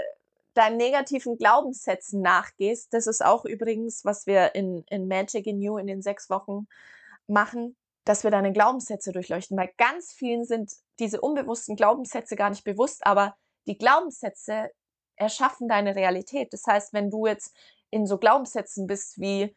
deinen 0.54 0.78
negativen 0.78 1.38
Glaubenssätzen 1.38 2.22
nachgehst, 2.22 2.94
das 2.94 3.08
ist 3.08 3.24
auch 3.24 3.46
übrigens, 3.46 4.04
was 4.04 4.28
wir 4.28 4.56
in, 4.56 4.84
in 4.90 5.08
Magic 5.08 5.48
in 5.48 5.62
You 5.62 5.78
in 5.78 5.88
den 5.88 6.02
sechs 6.02 6.30
Wochen 6.30 6.68
machen, 7.28 7.78
dass 8.04 8.24
wir 8.24 8.32
deine 8.32 8.52
Glaubenssätze 8.52 9.12
durchleuchten. 9.12 9.58
Weil 9.58 9.72
ganz 9.78 10.12
vielen 10.12 10.46
sind 10.46 10.72
diese 11.00 11.22
unbewussten 11.22 11.76
Glaubenssätze 11.76 12.36
gar 12.36 12.50
nicht 12.50 12.64
bewusst, 12.64 13.06
aber 13.06 13.36
die 13.68 13.78
Glaubenssätze 13.78 14.72
erschaffen 15.16 15.68
deine 15.68 15.96
Realität. 15.96 16.52
Das 16.52 16.64
heißt, 16.68 16.94
wenn 16.94 17.10
du 17.10 17.28
jetzt 17.28 17.56
in 17.92 18.08
so 18.08 18.18
Glaubenssätzen 18.18 18.88
bist 18.88 19.20
wie, 19.20 19.56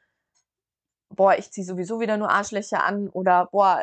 boah, 1.08 1.36
ich 1.36 1.50
ziehe 1.50 1.64
sowieso 1.64 2.00
wieder 2.00 2.16
nur 2.16 2.30
Arschlöcher 2.30 2.84
an 2.84 3.08
oder 3.08 3.48
boah, 3.50 3.80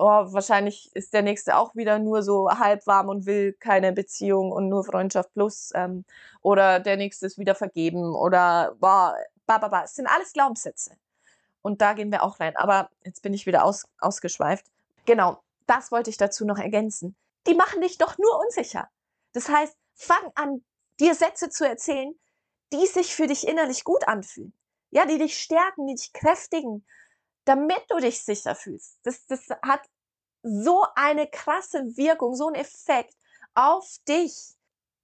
oh, 0.00 0.32
wahrscheinlich 0.32 0.90
ist 0.94 1.12
der 1.12 1.22
nächste 1.22 1.56
auch 1.56 1.74
wieder 1.74 1.98
nur 1.98 2.22
so 2.22 2.48
halb 2.50 2.86
warm 2.86 3.08
und 3.08 3.26
will 3.26 3.52
keine 3.52 3.92
Beziehung 3.92 4.50
und 4.50 4.68
nur 4.68 4.84
Freundschaft 4.84 5.32
plus. 5.34 5.72
Ähm, 5.74 6.04
oder 6.42 6.80
der 6.80 6.96
nächste 6.96 7.26
ist 7.26 7.38
wieder 7.38 7.54
vergeben 7.54 8.14
oder 8.14 8.74
boah, 8.80 9.16
ba, 9.46 9.58
ba, 9.58 9.68
ba. 9.68 9.84
Es 9.84 9.94
sind 9.94 10.06
alles 10.06 10.32
Glaubenssätze. 10.32 10.92
Und 11.62 11.82
da 11.82 11.92
gehen 11.92 12.10
wir 12.10 12.22
auch 12.22 12.40
rein. 12.40 12.56
Aber 12.56 12.88
jetzt 13.04 13.22
bin 13.22 13.34
ich 13.34 13.46
wieder 13.46 13.64
aus, 13.64 13.86
ausgeschweift. 13.98 14.64
Genau, 15.04 15.42
das 15.66 15.92
wollte 15.92 16.10
ich 16.10 16.16
dazu 16.16 16.46
noch 16.46 16.58
ergänzen. 16.58 17.14
Die 17.46 17.54
machen 17.54 17.82
dich 17.82 17.98
doch 17.98 18.16
nur 18.16 18.40
unsicher. 18.40 18.88
Das 19.34 19.48
heißt, 19.48 19.76
fang 19.94 20.32
an, 20.34 20.64
dir 20.98 21.14
Sätze 21.14 21.50
zu 21.50 21.68
erzählen, 21.68 22.14
die 22.72 22.86
sich 22.86 23.14
für 23.14 23.26
dich 23.26 23.46
innerlich 23.46 23.84
gut 23.84 24.08
anfühlen. 24.08 24.54
Ja, 24.90 25.04
die 25.04 25.18
dich 25.18 25.38
stärken, 25.38 25.86
die 25.86 25.94
dich 25.94 26.12
kräftigen, 26.12 26.84
damit 27.44 27.82
du 27.88 27.98
dich 27.98 28.22
sicher 28.22 28.54
fühlst. 28.54 28.98
Das, 29.02 29.26
das 29.26 29.48
hat 29.62 29.82
so 30.42 30.84
eine 30.94 31.26
krasse 31.26 31.96
Wirkung, 31.96 32.34
so 32.34 32.46
einen 32.46 32.56
Effekt 32.56 33.14
auf 33.54 33.98
dich. 34.08 34.54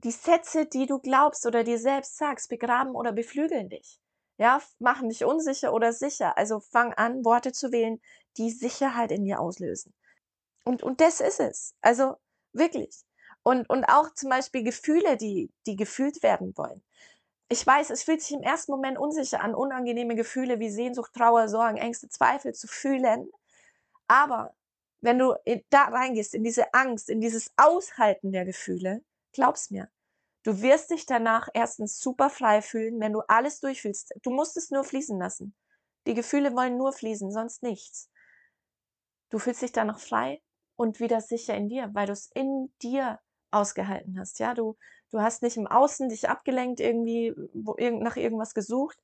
Die 0.04 0.10
Sätze, 0.10 0.66
die 0.66 0.86
du 0.86 0.98
glaubst 0.98 1.46
oder 1.46 1.64
dir 1.64 1.78
selbst 1.78 2.16
sagst, 2.16 2.48
begraben 2.48 2.94
oder 2.94 3.12
beflügeln 3.12 3.68
dich. 3.68 3.98
Ja, 4.38 4.60
machen 4.78 5.08
dich 5.08 5.24
unsicher 5.24 5.72
oder 5.72 5.92
sicher. 5.92 6.36
Also 6.36 6.60
fang 6.60 6.92
an, 6.92 7.24
Worte 7.24 7.52
zu 7.52 7.72
wählen, 7.72 8.00
die 8.36 8.50
Sicherheit 8.50 9.10
in 9.10 9.24
dir 9.24 9.40
auslösen. 9.40 9.94
Und, 10.64 10.82
und 10.82 11.00
das 11.00 11.20
ist 11.20 11.40
es. 11.40 11.74
Also 11.80 12.16
wirklich. 12.52 13.04
Und, 13.42 13.68
und 13.70 13.84
auch 13.84 14.12
zum 14.14 14.28
Beispiel 14.28 14.62
Gefühle, 14.62 15.16
die, 15.16 15.50
die 15.66 15.76
gefühlt 15.76 16.22
werden 16.22 16.52
wollen. 16.56 16.82
Ich 17.48 17.64
weiß, 17.64 17.90
es 17.90 18.02
fühlt 18.02 18.22
sich 18.22 18.32
im 18.32 18.42
ersten 18.42 18.72
Moment 18.72 18.98
unsicher 18.98 19.40
an, 19.40 19.54
unangenehme 19.54 20.16
Gefühle 20.16 20.58
wie 20.58 20.70
Sehnsucht, 20.70 21.12
Trauer, 21.14 21.48
Sorgen, 21.48 21.76
Ängste, 21.76 22.08
Zweifel 22.08 22.54
zu 22.54 22.66
fühlen. 22.66 23.30
Aber 24.08 24.54
wenn 25.00 25.18
du 25.18 25.34
da 25.70 25.84
reingehst, 25.84 26.34
in 26.34 26.42
diese 26.42 26.74
Angst, 26.74 27.08
in 27.08 27.20
dieses 27.20 27.52
Aushalten 27.56 28.32
der 28.32 28.44
Gefühle, 28.44 29.04
glaub's 29.32 29.70
mir, 29.70 29.88
du 30.42 30.60
wirst 30.60 30.90
dich 30.90 31.06
danach 31.06 31.48
erstens 31.54 32.00
super 32.00 32.30
frei 32.30 32.62
fühlen, 32.62 32.98
wenn 33.00 33.12
du 33.12 33.20
alles 33.28 33.60
durchfühlst. 33.60 34.14
Du 34.22 34.30
musst 34.30 34.56
es 34.56 34.70
nur 34.70 34.82
fließen 34.82 35.18
lassen. 35.18 35.54
Die 36.06 36.14
Gefühle 36.14 36.54
wollen 36.54 36.76
nur 36.76 36.92
fließen, 36.92 37.30
sonst 37.30 37.62
nichts. 37.62 38.10
Du 39.30 39.38
fühlst 39.38 39.62
dich 39.62 39.72
danach 39.72 40.00
frei 40.00 40.40
und 40.76 40.98
wieder 40.98 41.20
sicher 41.20 41.54
in 41.54 41.68
dir, 41.68 41.90
weil 41.94 42.06
du 42.06 42.12
es 42.12 42.30
in 42.34 42.72
dir 42.82 43.20
ausgehalten 43.50 44.18
hast. 44.18 44.38
Ja, 44.38 44.54
du, 44.54 44.76
du 45.10 45.20
hast 45.20 45.42
nicht 45.42 45.56
im 45.56 45.66
Außen 45.66 46.08
dich 46.08 46.28
abgelenkt, 46.28 46.80
irgendwie 46.80 47.34
wo, 47.54 47.76
nach 47.78 48.16
irgendwas 48.16 48.54
gesucht, 48.54 48.98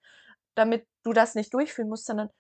damit 0.54 0.86
du 1.02 1.12
das 1.12 1.34
nicht 1.34 1.54
durchführen 1.54 1.88
musst, 1.88 2.06
sondern 2.06 2.30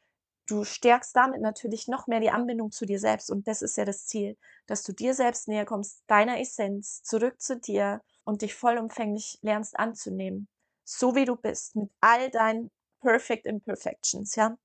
du 0.46 0.64
stärkst 0.64 1.14
damit 1.16 1.40
natürlich 1.40 1.88
noch 1.88 2.06
mehr 2.06 2.20
die 2.20 2.30
Anbindung 2.30 2.72
zu 2.72 2.86
dir 2.86 2.98
selbst. 2.98 3.30
Und 3.30 3.46
das 3.48 3.62
ist 3.62 3.76
ja 3.76 3.84
das 3.84 4.06
Ziel, 4.06 4.36
dass 4.66 4.82
du 4.82 4.92
dir 4.92 5.14
selbst 5.14 5.48
näher 5.48 5.64
kommst, 5.64 6.02
deiner 6.06 6.40
Essenz, 6.40 7.02
zurück 7.02 7.40
zu 7.40 7.58
dir 7.58 8.02
und 8.24 8.42
dich 8.42 8.54
vollumfänglich 8.54 9.38
lernst 9.42 9.78
anzunehmen. 9.78 10.48
So 10.84 11.14
wie 11.14 11.24
du 11.24 11.36
bist, 11.36 11.76
mit 11.76 11.90
all 12.00 12.30
deinen 12.30 12.70
Perfect 13.00 13.46
Imperfections, 13.46 14.34
ja 14.36 14.56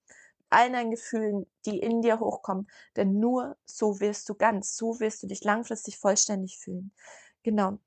all 0.49 0.71
deinen 0.71 0.91
Gefühlen, 0.91 1.45
die 1.65 1.79
in 1.79 2.01
dir 2.01 2.19
hochkommen. 2.19 2.67
Denn 2.95 3.19
nur 3.19 3.57
so 3.65 3.99
wirst 3.99 4.29
du 4.29 4.35
ganz, 4.35 4.75
so 4.77 4.99
wirst 4.99 5.23
du 5.23 5.27
dich 5.27 5.43
langfristig 5.43 5.97
vollständig 5.97 6.57
fühlen. 6.57 6.91
Genau. 7.43 7.79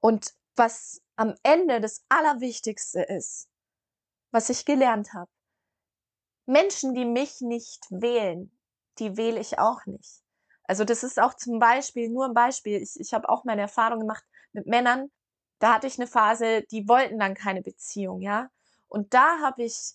Und 0.00 0.34
was 0.56 1.02
am 1.16 1.34
Ende 1.42 1.80
das 1.80 2.04
Allerwichtigste 2.08 3.02
ist, 3.02 3.48
was 4.30 4.48
ich 4.50 4.64
gelernt 4.64 5.12
habe, 5.14 5.30
Menschen, 6.46 6.94
die 6.94 7.04
mich 7.04 7.40
nicht 7.40 7.84
wählen, 7.90 8.50
die 8.98 9.16
wähle 9.16 9.40
ich 9.40 9.58
auch 9.58 9.86
nicht. 9.86 10.22
Also 10.64 10.84
das 10.84 11.02
ist 11.02 11.20
auch 11.20 11.34
zum 11.34 11.58
Beispiel, 11.58 12.08
nur 12.08 12.26
ein 12.26 12.34
Beispiel, 12.34 12.82
ich, 12.82 12.98
ich 12.98 13.14
habe 13.14 13.28
auch 13.28 13.44
meine 13.44 13.62
Erfahrung 13.62 14.00
gemacht 14.00 14.24
mit 14.52 14.66
Männern, 14.66 15.10
da 15.58 15.74
hatte 15.74 15.86
ich 15.86 15.98
eine 15.98 16.08
Phase, 16.08 16.62
die 16.70 16.88
wollten 16.88 17.18
dann 17.18 17.34
keine 17.34 17.62
Beziehung, 17.62 18.20
ja. 18.20 18.50
Und 18.88 19.14
da 19.14 19.38
habe 19.40 19.62
ich 19.62 19.94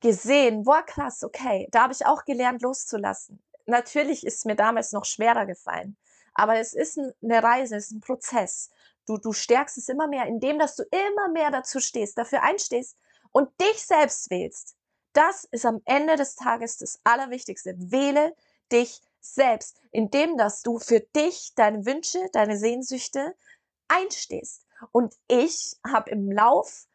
gesehen, 0.00 0.62
boah, 0.62 0.82
krass, 0.82 1.24
okay, 1.24 1.68
da 1.72 1.82
habe 1.82 1.92
ich 1.92 2.06
auch 2.06 2.24
gelernt, 2.24 2.62
loszulassen. 2.62 3.42
Natürlich 3.66 4.24
ist 4.24 4.46
mir 4.46 4.54
damals 4.54 4.92
noch 4.92 5.04
schwerer 5.04 5.44
gefallen, 5.44 5.96
aber 6.34 6.56
es 6.58 6.72
ist 6.72 6.98
eine 6.98 7.42
Reise, 7.42 7.76
es 7.76 7.86
ist 7.86 7.92
ein 7.92 8.00
Prozess. 8.00 8.70
Du, 9.08 9.16
du 9.16 9.32
stärkst 9.32 9.78
es 9.78 9.88
immer 9.88 10.06
mehr, 10.06 10.26
indem 10.26 10.58
dass 10.58 10.76
du 10.76 10.84
immer 10.84 11.28
mehr 11.28 11.50
dazu 11.50 11.80
stehst, 11.80 12.18
dafür 12.18 12.42
einstehst 12.42 12.96
und 13.32 13.48
dich 13.60 13.84
selbst 13.84 14.30
wählst. 14.30 14.76
Das 15.14 15.44
ist 15.44 15.64
am 15.64 15.80
Ende 15.86 16.16
des 16.16 16.34
Tages 16.36 16.76
das 16.76 17.00
Allerwichtigste. 17.04 17.74
Wähle 17.78 18.34
dich 18.70 19.00
selbst, 19.20 19.80
indem 19.90 20.36
dass 20.36 20.62
du 20.62 20.78
für 20.78 21.00
dich, 21.00 21.52
deine 21.54 21.86
Wünsche, 21.86 22.18
deine 22.32 22.58
Sehnsüchte 22.58 23.34
einstehst. 23.88 24.66
Und 24.92 25.14
ich 25.26 25.76
habe 25.86 26.10
im 26.10 26.30
Lauf 26.30 26.86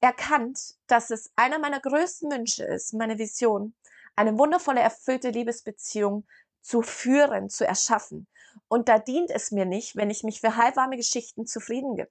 erkannt, 0.00 0.76
dass 0.88 1.10
es 1.10 1.30
einer 1.36 1.58
meiner 1.58 1.80
größten 1.80 2.30
Wünsche 2.30 2.64
ist, 2.64 2.92
meine 2.92 3.18
Vision, 3.18 3.74
eine 4.14 4.36
wundervolle, 4.38 4.80
erfüllte 4.80 5.30
Liebesbeziehung 5.30 6.26
zu 6.60 6.82
führen, 6.82 7.48
zu 7.48 7.66
erschaffen. 7.66 8.26
Und 8.68 8.88
da 8.88 8.98
dient 8.98 9.30
es 9.30 9.50
mir 9.50 9.64
nicht, 9.64 9.96
wenn 9.96 10.10
ich 10.10 10.22
mich 10.22 10.40
für 10.40 10.56
halbwarme 10.56 10.96
Geschichten 10.96 11.46
zufrieden 11.46 11.96
gebe. 11.96 12.10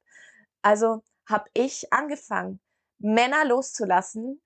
Also 0.61 1.03
habe 1.27 1.49
ich 1.53 1.91
angefangen, 1.91 2.59
Männer 2.99 3.45
loszulassen, 3.45 4.41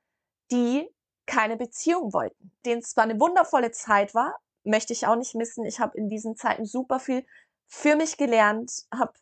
die 0.52 0.90
keine 1.26 1.58
Beziehung 1.58 2.14
wollten. 2.14 2.52
Denen 2.66 2.82
zwar 2.82 3.04
eine 3.04 3.20
wundervolle 3.20 3.72
Zeit 3.72 4.16
war, 4.16 4.36
möchte 4.64 4.94
ich 4.94 5.06
auch 5.06 5.16
nicht 5.16 5.36
missen. 5.36 5.66
Ich 5.66 5.80
habe 5.80 5.98
in 5.98 6.10
diesen 6.10 6.36
Zeiten 6.36 6.66
super 6.66 7.00
viel 7.00 7.26
für 7.68 7.96
mich 7.96 8.18
gelernt, 8.18 8.88
habe 8.92 9.14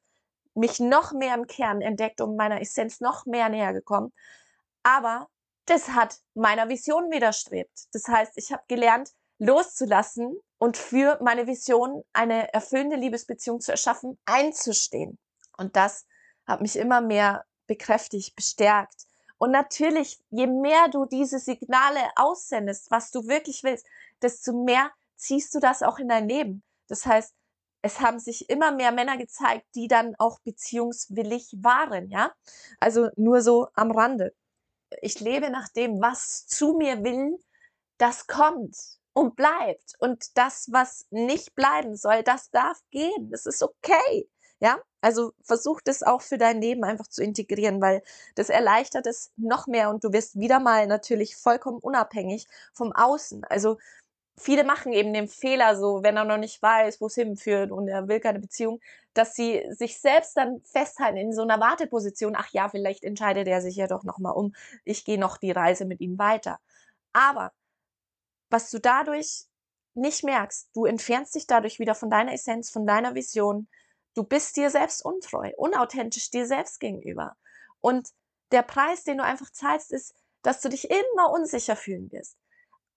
mich 0.54 0.80
noch 0.80 1.12
mehr 1.12 1.36
im 1.36 1.48
Kern 1.48 1.82
entdeckt 1.82 2.22
und 2.22 2.36
meiner 2.36 2.62
Essenz 2.62 3.02
noch 3.02 3.26
mehr 3.26 3.50
näher 3.50 3.74
gekommen. 3.74 4.14
Aber 4.84 5.30
das 5.66 5.90
hat 5.90 6.20
meiner 6.34 6.70
Vision 6.70 7.12
widerstrebt. 7.12 7.88
Das 7.92 8.08
heißt, 8.08 8.38
ich 8.38 8.52
habe 8.52 8.64
gelernt, 8.68 9.12
loszulassen 9.38 10.40
und 10.58 10.78
für 10.78 11.20
meine 11.22 11.48
Vision 11.48 12.04
eine 12.14 12.54
erfüllende 12.54 12.96
Liebesbeziehung 12.96 13.60
zu 13.60 13.72
erschaffen, 13.72 14.18
einzustehen. 14.26 15.18
Und 15.58 15.76
das 15.76 16.06
hat 16.46 16.62
mich 16.62 16.76
immer 16.76 17.02
mehr 17.02 17.46
bekräftigt, 17.68 18.36
bestärkt. 18.36 19.06
Und 19.38 19.52
natürlich, 19.52 20.20
je 20.30 20.48
mehr 20.48 20.88
du 20.90 21.06
diese 21.06 21.40
Signale 21.40 22.00
aussendest, 22.16 22.90
was 22.90 23.12
du 23.12 23.28
wirklich 23.28 23.64
willst, 23.64 23.86
desto 24.22 24.54
mehr 24.64 24.92
ziehst 25.16 25.54
du 25.54 25.60
das 25.60 25.84
auch 25.84 26.00
in 26.00 26.08
dein 26.08 26.28
Leben. 26.28 26.64
Das 26.88 27.06
heißt, 27.06 27.34
es 27.84 28.00
haben 28.00 28.20
sich 28.20 28.50
immer 28.50 28.72
mehr 28.72 28.92
Männer 28.92 29.18
gezeigt, 29.18 29.66
die 29.76 29.88
dann 29.88 30.16
auch 30.18 30.40
beziehungswillig 30.40 31.54
waren, 31.62 32.10
ja. 32.10 32.34
Also 32.80 33.10
nur 33.16 33.42
so 33.42 33.68
am 33.76 33.92
Rande. 33.92 34.34
Ich 35.02 35.20
lebe 35.20 35.50
nach 35.52 35.70
dem, 35.70 36.02
was 36.02 36.48
zu 36.48 36.74
mir 36.74 37.04
will, 37.04 37.38
das 37.98 38.26
kommt 38.26 38.97
und 39.18 39.36
bleibt. 39.36 39.96
Und 40.00 40.38
das, 40.38 40.70
was 40.72 41.08
nicht 41.10 41.56
bleiben 41.56 41.96
soll, 41.96 42.22
das 42.22 42.52
darf 42.52 42.80
gehen. 42.92 43.32
Das 43.32 43.48
ist 43.48 43.64
okay. 43.64 44.30
Ja, 44.60 44.78
also 45.02 45.32
versuch 45.44 45.82
das 45.84 46.04
auch 46.04 46.22
für 46.22 46.38
dein 46.38 46.62
Leben 46.62 46.84
einfach 46.84 47.08
zu 47.08 47.24
integrieren, 47.24 47.82
weil 47.82 48.04
das 48.36 48.50
erleichtert 48.50 49.08
es 49.08 49.32
noch 49.36 49.68
mehr 49.68 49.90
und 49.90 50.04
du 50.04 50.14
wirst 50.14 50.40
wieder 50.40 50.60
mal 50.60 50.88
natürlich 50.88 51.36
vollkommen 51.36 51.80
unabhängig 51.80 52.48
vom 52.74 52.92
Außen. 52.94 53.44
Also 53.46 53.78
viele 54.40 54.64
machen 54.64 54.94
eben 54.94 55.14
den 55.14 55.28
Fehler 55.28 55.76
so, 55.76 56.04
wenn 56.04 56.18
er 56.18 56.26
noch 56.26 56.38
nicht 56.38 56.62
weiß, 56.62 57.02
wo 57.02 57.08
es 57.08 57.16
hinführt 57.16 57.72
und 57.72 57.88
er 57.88 58.08
will 58.08 58.20
keine 58.20 58.40
Beziehung, 58.40 58.80
dass 59.14 59.36
sie 59.36 59.64
sich 59.72 60.00
selbst 60.00 60.38
dann 60.38 60.62
festhalten 60.64 61.18
in 61.18 61.34
so 61.34 61.42
einer 61.44 61.60
Warteposition. 61.60 62.36
Ach 62.38 62.50
ja, 62.52 62.70
vielleicht 62.70 63.04
entscheidet 63.04 63.48
er 63.48 63.62
sich 63.62 63.76
ja 63.78 63.88
doch 63.88 64.04
noch 64.04 64.20
mal 64.20 64.32
um. 64.32 64.54
Ich 64.86 65.06
gehe 65.06 65.20
noch 65.20 65.38
die 65.38 65.52
Reise 65.52 65.86
mit 65.86 66.02
ihm 66.02 66.20
weiter. 66.20 66.60
Aber 67.14 67.52
was 68.50 68.70
du 68.70 68.80
dadurch 68.80 69.46
nicht 69.94 70.24
merkst, 70.24 70.70
du 70.74 70.86
entfernst 70.86 71.36
dich 71.36 71.48
dadurch 71.48 71.80
wieder 71.80 71.96
von 71.96 72.10
deiner 72.10 72.34
Essenz, 72.34 72.70
von 72.70 72.86
deiner 72.86 73.16
Vision. 73.16 73.68
Du 74.14 74.24
bist 74.24 74.56
dir 74.56 74.70
selbst 74.70 75.04
untreu, 75.04 75.52
unauthentisch 75.58 76.30
dir 76.30 76.46
selbst 76.46 76.80
gegenüber. 76.80 77.36
Und 77.82 78.10
der 78.52 78.62
Preis, 78.62 79.04
den 79.04 79.18
du 79.18 79.24
einfach 79.24 79.52
zahlst, 79.52 79.92
ist, 79.92 80.14
dass 80.42 80.62
du 80.62 80.70
dich 80.70 80.90
immer 80.90 81.32
unsicher 81.32 81.76
fühlen 81.76 82.12
wirst 82.12 82.38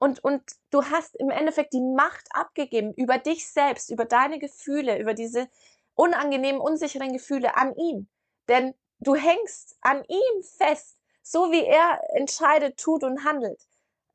und, 0.00 0.24
und 0.24 0.42
du 0.70 0.82
hast 0.84 1.14
im 1.16 1.30
Endeffekt 1.30 1.74
die 1.74 1.82
Macht 1.82 2.26
abgegeben 2.30 2.94
über 2.94 3.18
dich 3.18 3.46
selbst, 3.46 3.90
über 3.90 4.06
deine 4.06 4.38
Gefühle, 4.38 4.98
über 4.98 5.12
diese 5.12 5.48
unangenehmen, 5.94 6.60
unsicheren 6.60 7.12
Gefühle 7.12 7.56
an 7.56 7.76
ihn. 7.76 8.08
Denn 8.48 8.74
du 8.98 9.14
hängst 9.14 9.76
an 9.82 10.02
ihm 10.08 10.42
fest, 10.42 10.96
so 11.22 11.52
wie 11.52 11.64
er 11.64 12.00
entscheidet, 12.14 12.78
tut 12.78 13.04
und 13.04 13.24
handelt. 13.24 13.60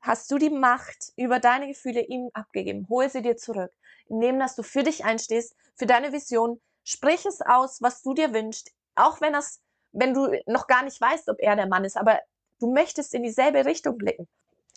Hast 0.00 0.30
du 0.30 0.38
die 0.38 0.50
Macht 0.50 1.12
über 1.16 1.40
deine 1.40 1.68
Gefühle 1.68 2.02
ihm 2.02 2.30
abgegeben. 2.32 2.86
Hol 2.88 3.08
sie 3.10 3.22
dir 3.22 3.36
zurück, 3.36 3.72
indem 4.08 4.38
dass 4.38 4.54
du 4.56 4.62
für 4.62 4.82
dich 4.82 5.04
einstehst, 5.04 5.56
für 5.74 5.86
deine 5.86 6.12
Vision. 6.12 6.60
Sprich 6.84 7.26
es 7.26 7.40
aus, 7.40 7.82
was 7.82 8.02
du 8.02 8.14
dir 8.14 8.32
wünschst, 8.32 8.70
auch 8.94 9.20
wenn 9.20 9.32
das, 9.32 9.60
wenn 9.92 10.14
du 10.14 10.28
noch 10.46 10.66
gar 10.66 10.84
nicht 10.84 11.00
weißt, 11.00 11.28
ob 11.28 11.38
er 11.40 11.56
der 11.56 11.66
Mann 11.66 11.84
ist, 11.84 11.96
aber 11.96 12.20
du 12.60 12.72
möchtest 12.72 13.14
in 13.14 13.22
dieselbe 13.22 13.64
Richtung 13.64 13.98
blicken. 13.98 14.28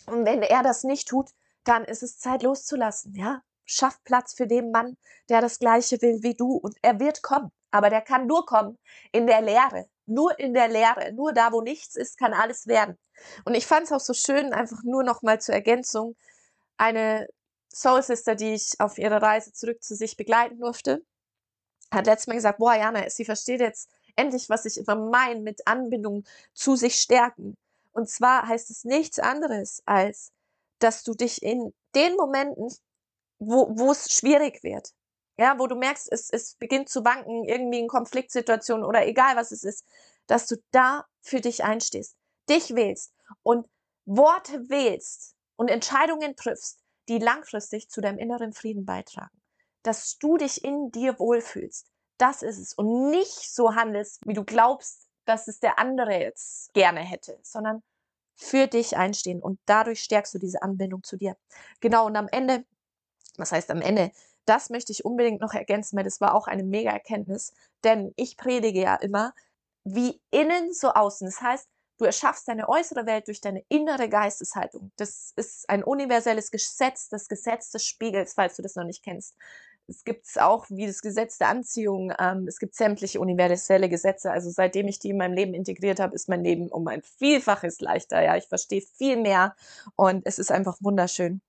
Und 0.06 0.24
wenn 0.24 0.42
er 0.42 0.62
das 0.62 0.82
nicht 0.82 1.08
tut, 1.08 1.30
dann 1.64 1.84
ist 1.84 2.02
es 2.02 2.18
Zeit 2.18 2.42
loszulassen, 2.42 3.14
ja? 3.14 3.42
Schaff 3.64 4.02
Platz 4.02 4.34
für 4.34 4.48
den 4.48 4.72
Mann, 4.72 4.96
der 5.28 5.40
das 5.40 5.60
Gleiche 5.60 6.02
will 6.02 6.22
wie 6.22 6.34
du 6.34 6.56
und 6.56 6.76
er 6.82 6.98
wird 6.98 7.22
kommen. 7.22 7.52
Aber 7.70 7.90
der 7.90 8.00
kann 8.00 8.26
nur 8.26 8.46
kommen 8.46 8.78
in 9.12 9.26
der 9.26 9.42
Leere. 9.42 9.86
Nur 10.06 10.38
in 10.38 10.54
der 10.54 10.68
Leere. 10.68 11.12
Nur 11.12 11.32
da, 11.32 11.52
wo 11.52 11.60
nichts 11.60 11.96
ist, 11.96 12.18
kann 12.18 12.34
alles 12.34 12.66
werden. 12.66 12.98
Und 13.44 13.54
ich 13.54 13.66
fand 13.66 13.84
es 13.84 13.92
auch 13.92 14.00
so 14.00 14.12
schön, 14.12 14.52
einfach 14.52 14.82
nur 14.82 15.04
noch 15.04 15.22
mal 15.22 15.40
zur 15.40 15.54
Ergänzung, 15.54 16.16
eine 16.76 17.28
Soul 17.72 18.02
Sister, 18.02 18.34
die 18.34 18.54
ich 18.54 18.80
auf 18.80 18.98
ihrer 18.98 19.22
Reise 19.22 19.52
zurück 19.52 19.82
zu 19.82 19.94
sich 19.94 20.16
begleiten 20.16 20.58
durfte, 20.58 21.04
hat 21.92 22.06
letztes 22.06 22.26
Mal 22.26 22.34
gesagt, 22.34 22.58
boah, 22.58 22.74
Jana, 22.74 23.08
sie 23.10 23.24
versteht 23.24 23.60
jetzt 23.60 23.90
endlich, 24.16 24.48
was 24.48 24.64
ich 24.64 24.78
immer 24.78 24.96
meine 24.96 25.40
mit 25.40 25.66
Anbindung 25.66 26.24
zu 26.54 26.76
sich 26.76 27.00
stärken. 27.00 27.56
Und 27.92 28.08
zwar 28.08 28.46
heißt 28.46 28.70
es 28.70 28.84
nichts 28.84 29.18
anderes 29.18 29.82
als, 29.86 30.32
dass 30.78 31.02
du 31.04 31.14
dich 31.14 31.42
in 31.42 31.72
den 31.94 32.16
Momenten, 32.16 32.72
wo 33.38 33.90
es 33.90 34.12
schwierig 34.12 34.62
wird, 34.62 34.90
ja, 35.40 35.58
wo 35.58 35.66
du 35.66 35.74
merkst, 35.74 36.12
es, 36.12 36.28
es 36.28 36.54
beginnt 36.56 36.90
zu 36.90 37.02
wanken, 37.02 37.44
irgendwie 37.44 37.78
in 37.78 37.88
Konfliktsituationen 37.88 38.84
oder 38.84 39.06
egal 39.06 39.36
was 39.36 39.52
es 39.52 39.64
ist, 39.64 39.86
dass 40.26 40.46
du 40.46 40.56
da 40.70 41.06
für 41.22 41.40
dich 41.40 41.64
einstehst, 41.64 42.14
dich 42.48 42.74
wählst 42.74 43.14
und 43.42 43.66
Worte 44.04 44.68
wählst 44.68 45.34
und 45.56 45.68
Entscheidungen 45.68 46.36
triffst, 46.36 46.80
die 47.08 47.18
langfristig 47.18 47.88
zu 47.88 48.02
deinem 48.02 48.18
inneren 48.18 48.52
Frieden 48.52 48.84
beitragen. 48.84 49.40
Dass 49.82 50.18
du 50.18 50.36
dich 50.36 50.62
in 50.62 50.90
dir 50.90 51.18
wohlfühlst. 51.18 51.86
Das 52.18 52.42
ist 52.42 52.58
es. 52.58 52.74
Und 52.74 53.10
nicht 53.10 53.54
so 53.54 53.74
handelst, 53.74 54.20
wie 54.26 54.34
du 54.34 54.44
glaubst, 54.44 55.08
dass 55.24 55.48
es 55.48 55.58
der 55.58 55.78
andere 55.78 56.20
jetzt 56.20 56.74
gerne 56.74 57.00
hätte, 57.00 57.38
sondern 57.42 57.82
für 58.34 58.66
dich 58.66 58.98
einstehen 58.98 59.40
und 59.40 59.58
dadurch 59.64 60.02
stärkst 60.02 60.34
du 60.34 60.38
diese 60.38 60.62
Anbindung 60.62 61.02
zu 61.02 61.16
dir. 61.16 61.36
Genau, 61.80 62.06
und 62.06 62.16
am 62.16 62.28
Ende, 62.28 62.64
was 63.38 63.52
heißt 63.52 63.70
am 63.70 63.80
Ende? 63.80 64.12
Das 64.44 64.70
möchte 64.70 64.92
ich 64.92 65.04
unbedingt 65.04 65.40
noch 65.40 65.54
ergänzen, 65.54 65.96
weil 65.96 66.04
das 66.04 66.20
war 66.20 66.34
auch 66.34 66.46
eine 66.46 66.64
mega 66.64 66.90
Erkenntnis, 66.90 67.52
denn 67.84 68.12
ich 68.16 68.36
predige 68.36 68.80
ja 68.80 68.96
immer, 68.96 69.34
wie 69.84 70.20
innen 70.30 70.72
so 70.72 70.90
außen. 70.92 71.26
Das 71.26 71.40
heißt, 71.40 71.68
du 71.98 72.04
erschaffst 72.04 72.48
deine 72.48 72.68
äußere 72.68 73.06
Welt 73.06 73.28
durch 73.28 73.40
deine 73.40 73.62
innere 73.68 74.08
Geisteshaltung. 74.08 74.90
Das 74.96 75.32
ist 75.36 75.68
ein 75.68 75.84
universelles 75.84 76.50
Gesetz, 76.50 77.08
das 77.08 77.28
Gesetz 77.28 77.70
des 77.70 77.84
Spiegels, 77.84 78.34
falls 78.34 78.56
du 78.56 78.62
das 78.62 78.74
noch 78.74 78.84
nicht 78.84 79.04
kennst. 79.04 79.36
Es 79.86 80.04
gibt 80.04 80.26
es 80.26 80.38
auch 80.38 80.66
wie 80.70 80.86
das 80.86 81.02
Gesetz 81.02 81.38
der 81.38 81.48
Anziehung. 81.48 82.12
Ähm, 82.18 82.46
es 82.46 82.58
gibt 82.58 82.76
sämtliche 82.76 83.20
universelle 83.20 83.88
Gesetze. 83.88 84.30
Also 84.30 84.50
seitdem 84.50 84.86
ich 84.86 85.00
die 85.00 85.10
in 85.10 85.16
meinem 85.16 85.34
Leben 85.34 85.52
integriert 85.52 85.98
habe, 85.98 86.14
ist 86.14 86.28
mein 86.28 86.44
Leben 86.44 86.68
um 86.68 86.86
ein 86.86 87.02
Vielfaches 87.02 87.80
leichter. 87.80 88.22
Ja, 88.22 88.36
ich 88.36 88.46
verstehe 88.46 88.82
viel 88.82 89.16
mehr 89.16 89.56
und 89.96 90.26
es 90.26 90.38
ist 90.38 90.52
einfach 90.52 90.78
wunderschön. 90.80 91.42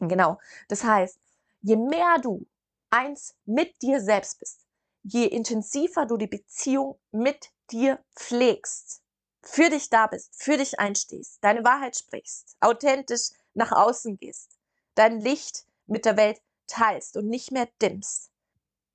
Genau. 0.00 0.38
Das 0.68 0.82
heißt, 0.84 1.18
je 1.62 1.76
mehr 1.76 2.18
du 2.20 2.46
eins 2.90 3.34
mit 3.44 3.80
dir 3.82 4.00
selbst 4.00 4.38
bist, 4.38 4.66
je 5.02 5.26
intensiver 5.26 6.06
du 6.06 6.16
die 6.16 6.26
Beziehung 6.26 6.98
mit 7.10 7.50
dir 7.70 8.04
pflegst, 8.16 9.02
für 9.42 9.70
dich 9.70 9.88
da 9.90 10.06
bist, 10.06 10.42
für 10.42 10.56
dich 10.56 10.78
einstehst, 10.78 11.38
deine 11.42 11.64
Wahrheit 11.64 11.96
sprichst, 11.96 12.56
authentisch 12.60 13.30
nach 13.54 13.72
außen 13.72 14.18
gehst, 14.18 14.58
dein 14.94 15.20
Licht 15.20 15.66
mit 15.86 16.04
der 16.04 16.16
Welt 16.16 16.40
teilst 16.66 17.16
und 17.16 17.28
nicht 17.28 17.50
mehr 17.50 17.68
dimmst. 17.80 18.30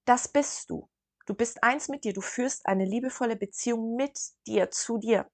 Das 0.06 0.28
bist 0.28 0.70
du. 0.70 0.88
Du 1.26 1.34
bist 1.34 1.64
eins 1.64 1.88
mit 1.88 2.04
dir. 2.04 2.14
Du 2.14 2.22
führst 2.22 2.66
eine 2.68 2.86
liebevolle 2.86 3.36
Beziehung 3.36 3.96
mit 3.96 4.20
dir, 4.46 4.70
zu 4.70 5.00
dir. 5.00 5.30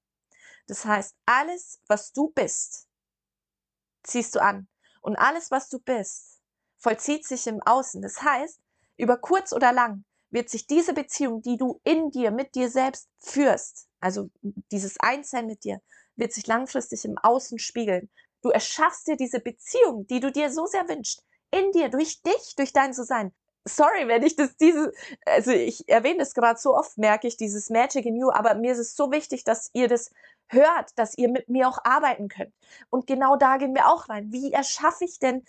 Das 0.68 0.86
heißt, 0.86 1.16
alles, 1.26 1.82
was 1.88 2.14
du 2.14 2.30
bist, 2.30 2.88
ziehst 4.04 4.36
du 4.36 4.42
an. 4.42 4.70
Und 5.02 5.18
alles, 5.18 5.52
was 5.52 5.68
du 5.68 5.80
bist, 5.80 6.31
vollzieht 6.82 7.26
sich 7.26 7.48
im 7.48 7.62
Außen. 7.62 8.02
Das 8.02 8.22
heißt, 8.22 8.60
über 8.98 9.18
kurz 9.18 9.54
oder 9.54 9.72
lang 9.72 10.04
wird 10.32 10.50
sich 10.50 10.68
diese 10.68 10.94
Beziehung, 10.94 11.42
die 11.42 11.58
du 11.58 11.80
in 11.84 12.10
dir, 12.12 12.32
mit 12.32 12.56
dir 12.56 12.70
selbst 12.70 13.08
führst, 13.20 13.88
also 14.00 14.30
dieses 14.72 15.00
Einssein 15.00 15.46
mit 15.46 15.64
dir, 15.64 15.82
wird 16.16 16.34
sich 16.34 16.48
langfristig 16.48 17.06
im 17.06 17.18
Außen 17.18 17.60
spiegeln. 17.60 18.10
Du 18.42 18.50
erschaffst 18.50 19.08
dir 19.08 19.16
diese 19.16 19.40
Beziehung, 19.40 20.08
die 20.08 20.20
du 20.20 20.32
dir 20.32 20.52
so 20.52 20.66
sehr 20.66 20.88
wünschst, 20.90 21.24
in 21.52 21.72
dir, 21.72 21.90
durch 21.90 22.22
dich, 22.24 22.56
durch 22.56 22.74
dein 22.74 22.94
So-Sein. 22.94 23.34
Sorry, 23.66 24.08
wenn 24.08 24.24
ich 24.24 24.36
das 24.36 24.58
diese, 24.58 24.92
also 25.26 25.52
ich 25.52 25.88
erwähne 25.88 26.20
das 26.20 26.34
gerade 26.34 26.60
so 26.60 26.76
oft, 26.76 26.98
merke 26.98 27.28
ich 27.28 27.38
dieses 27.38 27.70
Magic 27.70 28.06
in 28.06 28.16
You, 28.16 28.32
aber 28.32 28.56
mir 28.56 28.72
ist 28.72 28.80
es 28.80 28.96
so 28.96 29.12
wichtig, 29.12 29.44
dass 29.44 29.70
ihr 29.74 29.88
das 29.88 30.12
hört, 30.48 30.98
dass 30.98 31.16
ihr 31.16 31.30
mit 31.30 31.48
mir 31.48 31.68
auch 31.68 31.78
arbeiten 31.84 32.28
könnt. 32.28 32.54
Und 32.90 33.06
genau 33.06 33.36
da 33.36 33.58
gehen 33.58 33.76
wir 33.76 33.88
auch 33.88 34.10
rein. 34.10 34.32
Wie 34.32 34.52
erschaffe 34.52 35.06
ich 35.06 35.20
denn 35.20 35.46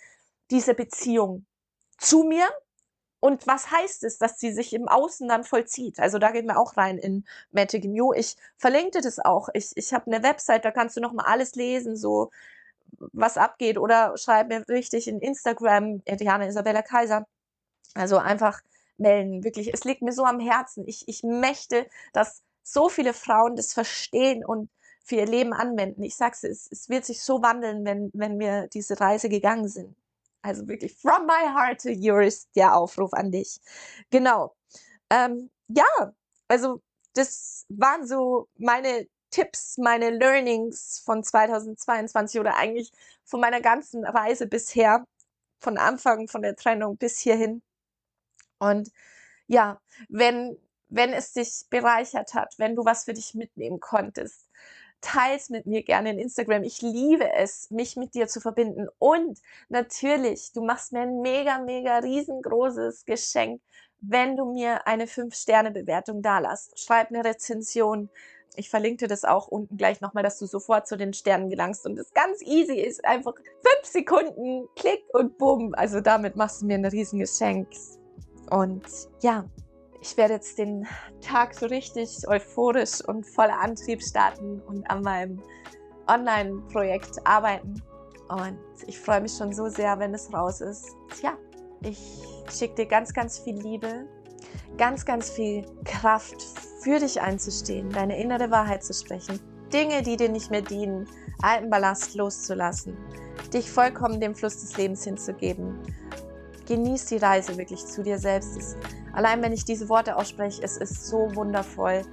diese 0.51 0.73
Beziehung 0.73 1.45
zu 1.97 2.23
mir? 2.23 2.47
Und 3.19 3.47
was 3.47 3.71
heißt 3.71 4.03
es, 4.03 4.17
dass 4.17 4.37
sie 4.37 4.51
sich 4.51 4.73
im 4.73 4.89
Außen 4.89 5.29
dann 5.29 5.45
vollzieht? 5.45 5.99
Also 5.99 6.19
da 6.19 6.31
gehen 6.31 6.45
wir 6.47 6.59
auch 6.59 6.75
rein 6.75 6.97
in 6.97 7.25
Magic 7.51 7.85
You. 7.85 8.11
Ich 8.13 8.35
verlinke 8.57 8.99
das 8.99 9.19
auch. 9.19 9.47
Ich, 9.53 9.71
ich 9.75 9.93
habe 9.93 10.11
eine 10.11 10.23
Website, 10.23 10.65
da 10.65 10.71
kannst 10.71 10.97
du 10.97 11.01
nochmal 11.01 11.27
alles 11.27 11.55
lesen, 11.55 11.95
so 11.95 12.31
was 13.13 13.37
abgeht 13.37 13.77
oder 13.77 14.17
schreib 14.17 14.49
mir 14.49 14.67
richtig 14.67 15.07
in 15.07 15.19
Instagram, 15.19 16.03
Diana 16.03 16.47
Isabella 16.47 16.81
Kaiser. 16.81 17.25
Also 17.95 18.17
einfach 18.17 18.61
melden, 18.97 19.43
wirklich. 19.43 19.73
Es 19.73 19.83
liegt 19.85 20.01
mir 20.01 20.13
so 20.13 20.25
am 20.25 20.39
Herzen. 20.39 20.87
Ich, 20.87 21.07
ich 21.07 21.23
möchte, 21.23 21.87
dass 22.11 22.41
so 22.63 22.89
viele 22.89 23.13
Frauen 23.13 23.55
das 23.55 23.73
verstehen 23.73 24.43
und 24.45 24.69
für 25.03 25.15
ihr 25.15 25.27
Leben 25.27 25.53
anwenden. 25.53 26.03
Ich 26.03 26.15
sag's, 26.15 26.43
es, 26.43 26.67
es 26.71 26.89
wird 26.89 27.05
sich 27.05 27.21
so 27.21 27.41
wandeln, 27.41 27.85
wenn, 27.85 28.09
wenn 28.13 28.39
wir 28.39 28.67
diese 28.67 28.99
Reise 28.99 29.29
gegangen 29.29 29.67
sind. 29.67 29.95
Also 30.43 30.67
wirklich 30.67 30.93
from 30.95 31.25
my 31.25 31.47
heart 31.47 31.81
to 31.81 31.89
yours 31.89 32.49
der 32.55 32.75
Aufruf 32.75 33.13
an 33.13 33.31
dich. 33.31 33.59
Genau. 34.11 34.55
Ähm, 35.09 35.49
ja, 35.69 36.13
also 36.49 36.81
das 37.13 37.65
waren 37.69 38.05
so 38.05 38.49
meine 38.57 39.07
Tipps, 39.31 39.77
meine 39.77 40.11
Learnings 40.11 41.01
von 41.05 41.23
2022 41.23 42.39
oder 42.39 42.55
eigentlich 42.57 42.91
von 43.23 43.39
meiner 43.39 43.61
ganzen 43.61 44.05
Reise 44.05 44.47
bisher, 44.47 45.05
von 45.59 45.77
Anfang 45.77 46.27
von 46.27 46.41
der 46.41 46.55
Trennung 46.55 46.97
bis 46.97 47.19
hierhin. 47.19 47.63
Und 48.59 48.91
ja, 49.47 49.81
wenn, 50.09 50.57
wenn 50.89 51.13
es 51.13 51.33
dich 51.33 51.65
bereichert 51.69 52.33
hat, 52.33 52.55
wenn 52.57 52.75
du 52.75 52.85
was 52.85 53.05
für 53.05 53.13
dich 53.13 53.33
mitnehmen 53.33 53.79
konntest, 53.79 54.49
teils 55.03 55.49
mit 55.49 55.67
mir 55.67 55.83
gerne 55.83 56.11
in 56.11 56.19
Instagram. 56.19 56.63
Ich 56.63 56.81
liebe 56.81 57.31
es, 57.33 57.69
mich 57.69 57.95
mit 57.95 58.15
dir 58.15 58.27
zu 58.27 58.41
verbinden. 58.41 58.87
Und 58.97 59.39
natürlich, 59.69 60.51
du 60.53 60.63
machst 60.63 60.93
mir 60.93 61.01
ein 61.01 61.21
mega, 61.21 61.59
mega 61.59 61.99
riesengroßes 61.99 63.05
Geschenk, 63.05 63.61
wenn 63.99 64.35
du 64.35 64.51
mir 64.51 64.87
eine 64.87 65.05
5-Sterne-Bewertung 65.05 66.21
dalässt. 66.21 66.79
Schreib 66.79 67.09
eine 67.09 67.23
Rezension, 67.23 68.09
ich 68.55 68.69
verlinke 68.69 69.07
das 69.07 69.23
auch 69.23 69.47
unten 69.47 69.77
gleich 69.77 70.01
nochmal, 70.01 70.23
dass 70.23 70.39
du 70.39 70.45
sofort 70.45 70.87
zu 70.87 70.95
den 70.95 71.13
Sternen 71.13 71.49
gelangst 71.49 71.85
und 71.85 71.97
es 71.97 72.13
ganz 72.13 72.41
easy 72.41 72.79
ist. 72.79 73.03
Einfach 73.03 73.33
fünf 73.35 73.85
Sekunden, 73.85 74.67
klick 74.75 75.03
und 75.13 75.37
bumm. 75.37 75.73
Also 75.75 76.01
damit 76.01 76.35
machst 76.35 76.61
du 76.61 76.65
mir 76.65 76.75
ein 76.75 76.85
Riesengeschenk. 76.85 77.67
Und 78.51 78.83
ja, 79.21 79.45
ich 80.03 80.17
werde 80.17 80.33
jetzt 80.33 80.57
den 80.57 80.85
Tag 81.21 81.55
so 81.55 81.65
richtig 81.65 82.27
euphorisch 82.27 83.01
und 83.07 83.25
voller 83.25 83.57
Antrieb 83.61 84.03
starten 84.03 84.59
und 84.67 84.89
an 84.91 85.01
meinem 85.01 85.41
Online-Projekt 86.07 87.25
arbeiten. 87.25 87.81
Und 88.27 88.59
ich 88.85 88.99
freue 88.99 89.21
mich 89.21 89.31
schon 89.31 89.53
so 89.53 89.69
sehr, 89.69 89.97
wenn 89.99 90.13
es 90.13 90.33
raus 90.33 90.59
ist. 90.59 90.89
Ja, 91.21 91.37
ich 91.81 91.99
schicke 92.51 92.75
dir 92.75 92.85
ganz, 92.85 93.13
ganz 93.13 93.39
viel 93.39 93.57
Liebe, 93.57 94.05
ganz, 94.77 95.05
ganz 95.05 95.29
viel 95.29 95.65
Kraft 95.85 96.35
für 96.81 96.99
dich 96.99 97.21
einzustehen, 97.21 97.89
deine 97.89 98.21
innere 98.21 98.51
Wahrheit 98.51 98.83
zu 98.83 98.93
sprechen, 98.93 99.39
Dinge, 99.71 100.01
die 100.01 100.17
dir 100.17 100.29
nicht 100.29 100.51
mehr 100.51 100.61
dienen, 100.61 101.07
alten 101.41 101.69
Ballast 101.69 102.13
loszulassen, 102.15 102.97
dich 103.53 103.71
vollkommen 103.71 104.19
dem 104.19 104.35
Fluss 104.35 104.59
des 104.59 104.75
Lebens 104.75 105.05
hinzugeben. 105.05 105.79
Genieß 106.65 107.05
die 107.07 107.17
Reise 107.17 107.57
wirklich 107.57 107.85
zu 107.85 108.03
dir 108.03 108.17
selbst. 108.17 108.57
Es, 108.57 108.75
allein 109.13 109.41
wenn 109.41 109.53
ich 109.53 109.65
diese 109.65 109.89
Worte 109.89 110.15
ausspreche, 110.15 110.61
es 110.63 110.77
ist 110.77 111.07
so 111.07 111.33
wundervoll, 111.35 112.03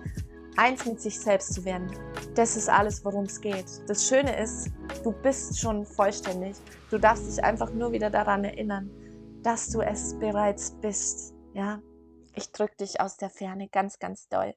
eins 0.57 0.85
mit 0.85 1.01
sich 1.01 1.19
selbst 1.19 1.55
zu 1.55 1.65
werden. 1.65 1.91
Das 2.35 2.57
ist 2.57 2.69
alles, 2.69 3.05
worum 3.05 3.25
es 3.25 3.41
geht. 3.41 3.67
Das 3.87 4.07
Schöne 4.07 4.37
ist, 4.41 4.69
du 5.05 5.13
bist 5.13 5.59
schon 5.59 5.85
vollständig. 5.87 6.57
Du 6.91 6.99
darfst 6.99 7.27
dich 7.27 7.43
einfach 7.43 7.73
nur 7.73 7.93
wieder 7.93 8.11
daran 8.11 8.45
erinnern, 8.45 8.91
dass 9.43 9.71
du 9.71 9.81
es 9.81 10.19
bereits 10.19 10.73
bist. 10.73 11.35
Ja, 11.55 11.81
ich 12.35 12.53
drücke 12.53 12.77
dich 12.77 13.01
aus 13.01 13.17
der 13.17 13.31
Ferne 13.31 13.69
ganz, 13.69 13.99
ganz 13.99 14.29
doll. 14.29 14.55